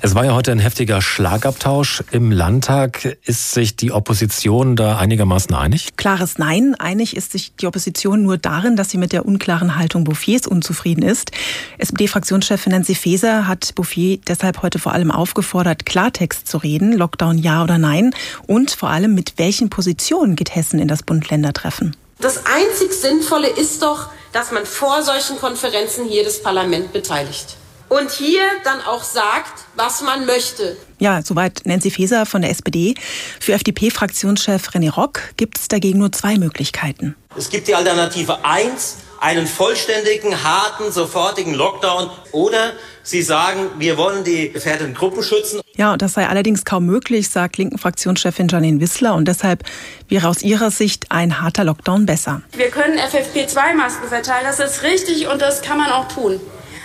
Es 0.00 0.14
war 0.14 0.24
ja 0.24 0.34
heute 0.34 0.52
ein 0.52 0.58
heftiger 0.58 1.00
Schlagabtausch 1.00 2.02
im 2.10 2.30
Landtag. 2.30 3.18
Ist 3.24 3.52
sich 3.52 3.76
die 3.76 3.92
Opposition 3.92 4.76
da 4.76 4.98
einigermaßen 4.98 5.54
einig? 5.54 5.96
Klares 5.96 6.38
Nein. 6.38 6.74
Einig 6.74 7.16
ist 7.16 7.32
sich 7.32 7.54
die 7.56 7.66
Opposition 7.66 8.22
nur 8.22 8.38
darin, 8.38 8.76
dass 8.76 8.90
sie 8.90 8.98
mit 8.98 9.12
der 9.12 9.26
unklaren 9.26 9.76
Haltung 9.76 10.04
Bouffiers 10.04 10.46
unzufrieden 10.46 11.02
ist. 11.02 11.30
SPD-Fraktionschefin 11.78 12.72
Nancy 12.72 12.94
Faeser 12.94 13.46
hat 13.46 13.74
Bouffier 13.74 14.18
deshalb 14.26 14.62
heute 14.62 14.78
vor 14.78 14.92
allem 14.92 15.10
aufgefordert, 15.10 15.86
Klartext 15.86 16.48
zu 16.48 16.58
reden, 16.58 16.92
Lockdown 16.92 17.38
ja 17.38 17.62
oder 17.62 17.78
nein 17.78 18.14
und 18.46 18.70
vor 18.70 18.90
allem 18.90 19.14
mit 19.14 19.34
welchen 19.36 19.70
Positionen 19.70 20.36
geht 20.36 20.54
Hessen 20.54 20.78
in 20.78 20.88
das 20.88 21.02
Bund-Länder-Treffen. 21.02 21.96
Das 22.18 22.38
einzig 22.46 22.92
Sinnvolle 22.92 23.48
ist 23.48 23.82
doch, 23.82 24.08
dass 24.32 24.52
man 24.52 24.64
vor 24.64 25.02
solchen 25.02 25.38
Konferenzen 25.38 26.06
hier 26.06 26.24
das 26.24 26.42
Parlament 26.42 26.92
beteiligt 26.92 27.56
und 27.88 28.10
hier 28.10 28.42
dann 28.64 28.80
auch 28.82 29.02
sagt, 29.02 29.64
was 29.74 30.02
man 30.02 30.26
möchte. 30.26 30.76
Ja, 30.98 31.22
soweit 31.22 31.62
Nancy 31.64 31.90
Faeser 31.90 32.26
von 32.26 32.42
der 32.42 32.50
SPD. 32.50 32.94
Für 33.40 33.52
FDP-Fraktionschef 33.52 34.70
René 34.70 34.90
Rock 34.90 35.20
gibt 35.36 35.58
es 35.58 35.68
dagegen 35.68 35.98
nur 35.98 36.12
zwei 36.12 36.36
Möglichkeiten. 36.36 37.14
Es 37.36 37.50
gibt 37.50 37.68
die 37.68 37.74
Alternative 37.74 38.44
1, 38.44 38.96
einen 39.20 39.46
vollständigen, 39.46 40.42
harten, 40.42 40.90
sofortigen 40.90 41.54
Lockdown 41.54 42.10
oder 42.32 42.72
Sie 43.06 43.22
sagen, 43.22 43.70
wir 43.78 43.96
wollen 43.98 44.24
die 44.24 44.50
gefährdeten 44.50 44.92
Gruppen 44.92 45.22
schützen. 45.22 45.60
Ja, 45.76 45.92
und 45.92 46.02
das 46.02 46.14
sei 46.14 46.26
allerdings 46.26 46.64
kaum 46.64 46.86
möglich, 46.86 47.28
sagt 47.28 47.56
linken 47.56 47.78
Fraktionschefin 47.78 48.48
Janine 48.48 48.80
Wissler. 48.80 49.14
Und 49.14 49.28
deshalb 49.28 49.62
wäre 50.08 50.26
aus 50.26 50.42
ihrer 50.42 50.72
Sicht 50.72 51.12
ein 51.12 51.40
harter 51.40 51.62
Lockdown 51.62 52.04
besser. 52.04 52.42
Wir 52.56 52.68
können 52.68 52.98
FFP2-Masken 52.98 54.08
verteilen, 54.08 54.44
das 54.44 54.58
ist 54.58 54.82
richtig 54.82 55.28
und 55.28 55.40
das 55.40 55.62
kann 55.62 55.78
man 55.78 55.92
auch 55.92 56.08
tun. 56.08 56.40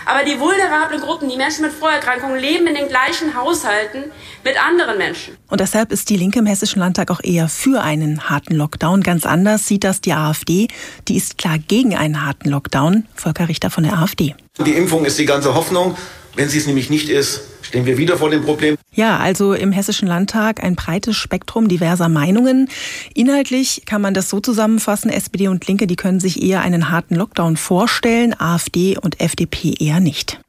Aber 0.05 0.23
die 0.23 0.39
vulnerablen 0.39 1.01
Gruppen, 1.01 1.29
die 1.29 1.37
Menschen 1.37 1.63
mit 1.63 1.71
Vorerkrankungen, 1.71 2.39
leben 2.39 2.67
in 2.67 2.75
den 2.75 2.87
gleichen 2.87 3.35
Haushalten 3.35 4.11
mit 4.43 4.55
anderen 4.61 4.97
Menschen. 4.97 5.37
Und 5.49 5.59
deshalb 5.59 5.91
ist 5.91 6.09
die 6.09 6.17
Linke 6.17 6.39
im 6.39 6.45
Hessischen 6.45 6.79
Landtag 6.79 7.11
auch 7.11 7.21
eher 7.23 7.47
für 7.47 7.81
einen 7.81 8.29
harten 8.29 8.55
Lockdown. 8.55 9.01
Ganz 9.01 9.25
anders 9.25 9.67
sieht 9.67 9.83
das 9.83 10.01
die 10.01 10.13
AfD. 10.13 10.67
Die 11.07 11.17
ist 11.17 11.37
klar 11.37 11.57
gegen 11.59 11.95
einen 11.95 12.25
harten 12.25 12.49
Lockdown. 12.49 13.07
Volker 13.15 13.47
Richter 13.49 13.69
von 13.69 13.83
der 13.83 13.97
AfD. 13.97 14.35
Die 14.65 14.73
Impfung 14.73 15.05
ist 15.05 15.17
die 15.19 15.25
ganze 15.25 15.53
Hoffnung. 15.53 15.95
Wenn 16.35 16.49
sie 16.49 16.57
es 16.57 16.67
nämlich 16.67 16.89
nicht 16.89 17.09
ist, 17.09 17.41
stehen 17.61 17.85
wir 17.85 17.97
wieder 17.97 18.17
vor 18.17 18.29
dem 18.29 18.43
Problem. 18.43 18.77
Ja, 18.93 19.17
also 19.17 19.53
im 19.53 19.71
Hessischen 19.71 20.07
Landtag 20.07 20.63
ein 20.63 20.75
breites 20.75 21.15
Spektrum 21.15 21.67
diverser 21.67 22.09
Meinungen. 22.09 22.69
Inhaltlich 23.13 23.83
kann 23.85 24.01
man 24.01 24.13
das 24.13 24.29
so 24.29 24.39
zusammenfassen, 24.39 25.09
SPD 25.09 25.47
und 25.47 25.67
Linke, 25.67 25.87
die 25.87 25.95
können 25.95 26.19
sich 26.19 26.41
eher 26.41 26.61
einen 26.61 26.89
harten 26.89 27.15
Lockdown 27.15 27.57
vorstellen, 27.57 28.35
AfD 28.37 28.97
und 28.97 29.21
FDP 29.21 29.73
eher 29.79 29.99
nicht. 29.99 30.39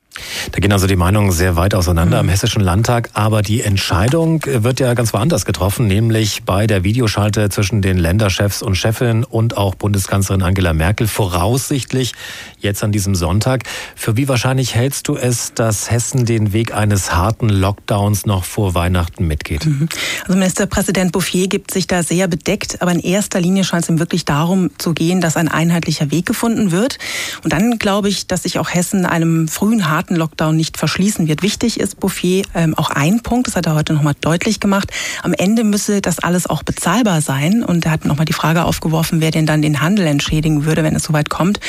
Da 0.50 0.58
gehen 0.58 0.72
also 0.72 0.86
die 0.86 0.96
Meinungen 0.96 1.32
sehr 1.32 1.56
weit 1.56 1.74
auseinander 1.74 2.20
im 2.20 2.28
Hessischen 2.28 2.60
Landtag, 2.60 3.10
aber 3.14 3.40
die 3.40 3.62
Entscheidung 3.62 4.42
wird 4.44 4.78
ja 4.78 4.92
ganz 4.92 5.14
woanders 5.14 5.46
getroffen, 5.46 5.86
nämlich 5.86 6.42
bei 6.44 6.66
der 6.66 6.84
Videoschalte 6.84 7.48
zwischen 7.48 7.80
den 7.80 7.96
Länderchefs 7.96 8.60
und 8.60 8.74
Chefinnen 8.74 9.24
und 9.24 9.56
auch 9.56 9.74
Bundeskanzlerin 9.74 10.42
Angela 10.42 10.74
Merkel 10.74 11.06
voraussichtlich 11.08 12.12
jetzt 12.58 12.84
an 12.84 12.92
diesem 12.92 13.14
Sonntag. 13.14 13.62
Für 13.96 14.16
wie 14.18 14.28
wahrscheinlich 14.28 14.74
hältst 14.74 15.08
du 15.08 15.16
es, 15.16 15.54
dass 15.54 15.90
Hessen 15.90 16.26
den 16.26 16.52
Weg 16.52 16.74
eines 16.74 17.14
harten 17.14 17.48
Lockdowns 17.48 18.26
noch 18.26 18.44
vor 18.44 18.74
Weihnachten 18.74 19.26
mitgeht? 19.26 19.64
Mhm. 19.64 19.88
Also 20.26 20.38
Ministerpräsident 20.38 21.12
Bouffier 21.12 21.48
gibt 21.48 21.70
sich 21.70 21.86
da 21.86 22.02
sehr 22.02 22.28
bedeckt, 22.28 22.82
aber 22.82 22.92
in 22.92 23.00
erster 23.00 23.40
Linie 23.40 23.64
scheint 23.64 23.84
es 23.84 23.88
ihm 23.88 23.98
wirklich 23.98 24.26
darum 24.26 24.70
zu 24.76 24.92
gehen, 24.92 25.22
dass 25.22 25.38
ein 25.38 25.48
einheitlicher 25.48 26.10
Weg 26.10 26.26
gefunden 26.26 26.70
wird. 26.70 26.98
Und 27.44 27.54
dann 27.54 27.78
glaube 27.78 28.10
ich, 28.10 28.26
dass 28.26 28.42
sich 28.42 28.58
auch 28.58 28.68
Hessen 28.68 29.06
einem 29.06 29.48
frühen 29.48 29.88
harten 29.88 30.01
harten 30.02 30.16
Lockdown 30.16 30.56
nicht 30.56 30.78
verschließen 30.78 31.28
wird. 31.28 31.42
Wichtig 31.42 31.78
ist 31.78 32.00
Bouffier 32.00 32.42
ähm, 32.56 32.74
auch 32.74 32.90
ein 32.90 33.22
Punkt, 33.22 33.46
das 33.46 33.54
hat 33.54 33.66
er 33.66 33.76
heute 33.76 33.92
nochmal 33.92 34.14
deutlich 34.20 34.58
gemacht. 34.58 34.90
Am 35.22 35.32
Ende 35.32 35.62
müsse 35.62 36.00
das 36.00 36.18
alles 36.18 36.48
auch 36.48 36.64
bezahlbar 36.64 37.20
sein. 37.20 37.62
Und 37.62 37.86
er 37.86 37.92
hat 37.92 38.04
nochmal 38.04 38.24
die 38.24 38.32
Frage 38.32 38.64
aufgeworfen, 38.64 39.20
wer 39.20 39.30
denn 39.30 39.46
dann 39.46 39.62
den 39.62 39.80
Handel 39.80 40.04
entschädigen 40.08 40.64
würde, 40.64 40.82
wenn 40.82 40.96
es 40.96 41.04
soweit 41.04 41.30
kommt. 41.30 41.60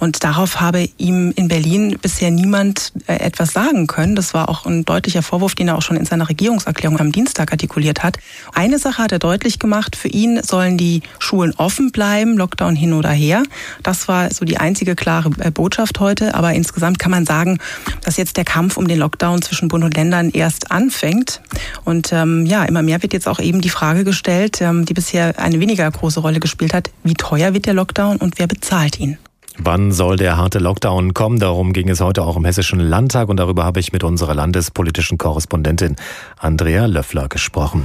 Und 0.00 0.24
darauf 0.24 0.60
habe 0.60 0.88
ihm 0.98 1.32
in 1.36 1.46
Berlin 1.46 1.96
bisher 2.02 2.32
niemand 2.32 2.92
äh, 3.06 3.20
etwas 3.20 3.52
sagen 3.52 3.86
können. 3.86 4.16
Das 4.16 4.34
war 4.34 4.48
auch 4.48 4.66
ein 4.66 4.84
deutlicher 4.84 5.22
Vorwurf, 5.22 5.54
den 5.54 5.68
er 5.68 5.78
auch 5.78 5.82
schon 5.82 5.96
in 5.96 6.06
seiner 6.06 6.28
Regierungserklärung 6.28 6.98
am 6.98 7.12
Dienstag 7.12 7.52
artikuliert 7.52 8.02
hat. 8.02 8.18
Eine 8.52 8.80
Sache 8.80 9.00
hat 9.00 9.12
er 9.12 9.20
deutlich 9.20 9.60
gemacht. 9.60 9.94
Für 9.94 10.08
ihn 10.08 10.42
sollen 10.42 10.76
die 10.76 11.02
Schulen 11.20 11.54
offen 11.56 11.92
bleiben, 11.92 12.36
Lockdown 12.36 12.74
hin 12.74 12.94
oder 12.94 13.10
her. 13.10 13.44
Das 13.84 14.08
war 14.08 14.34
so 14.34 14.44
die 14.44 14.58
einzige 14.58 14.96
klare 14.96 15.30
äh, 15.38 15.52
Botschaft 15.52 16.00
heute. 16.00 16.34
Aber 16.34 16.52
insgesamt 16.52 16.98
kann 16.98 17.12
man 17.12 17.24
sagen, 17.24 17.58
dass 18.02 18.16
jetzt 18.16 18.36
der 18.36 18.44
Kampf 18.44 18.76
um 18.76 18.88
den 18.88 18.98
Lockdown 18.98 19.42
zwischen 19.42 19.68
Bund 19.68 19.84
und 19.84 19.96
Ländern 19.96 20.30
erst 20.30 20.70
anfängt. 20.70 21.40
Und 21.84 22.12
ähm, 22.12 22.46
ja, 22.46 22.64
immer 22.64 22.82
mehr 22.82 23.02
wird 23.02 23.12
jetzt 23.12 23.28
auch 23.28 23.40
eben 23.40 23.60
die 23.60 23.70
Frage 23.70 24.04
gestellt, 24.04 24.60
ähm, 24.60 24.84
die 24.84 24.94
bisher 24.94 25.38
eine 25.38 25.60
weniger 25.60 25.90
große 25.90 26.20
Rolle 26.20 26.40
gespielt 26.40 26.74
hat, 26.74 26.90
wie 27.04 27.14
teuer 27.14 27.54
wird 27.54 27.66
der 27.66 27.74
Lockdown 27.74 28.16
und 28.16 28.38
wer 28.38 28.46
bezahlt 28.46 29.00
ihn? 29.00 29.18
Wann 29.58 29.90
soll 29.90 30.16
der 30.16 30.36
harte 30.36 30.58
Lockdown 30.58 31.14
kommen? 31.14 31.38
Darum 31.38 31.72
ging 31.72 31.88
es 31.88 32.00
heute 32.00 32.22
auch 32.22 32.36
im 32.36 32.44
Hessischen 32.44 32.78
Landtag 32.78 33.28
und 33.28 33.38
darüber 33.38 33.64
habe 33.64 33.80
ich 33.80 33.92
mit 33.92 34.04
unserer 34.04 34.34
landespolitischen 34.34 35.16
Korrespondentin 35.16 35.96
Andrea 36.38 36.86
Löffler 36.86 37.28
gesprochen. 37.28 37.82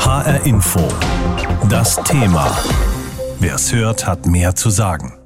HR 0.00 0.44
Info. 0.44 0.80
Das 1.68 1.96
Thema. 2.02 2.50
Wer 3.38 3.54
es 3.54 3.72
hört, 3.72 4.06
hat 4.06 4.26
mehr 4.26 4.54
zu 4.56 4.70
sagen. 4.70 5.21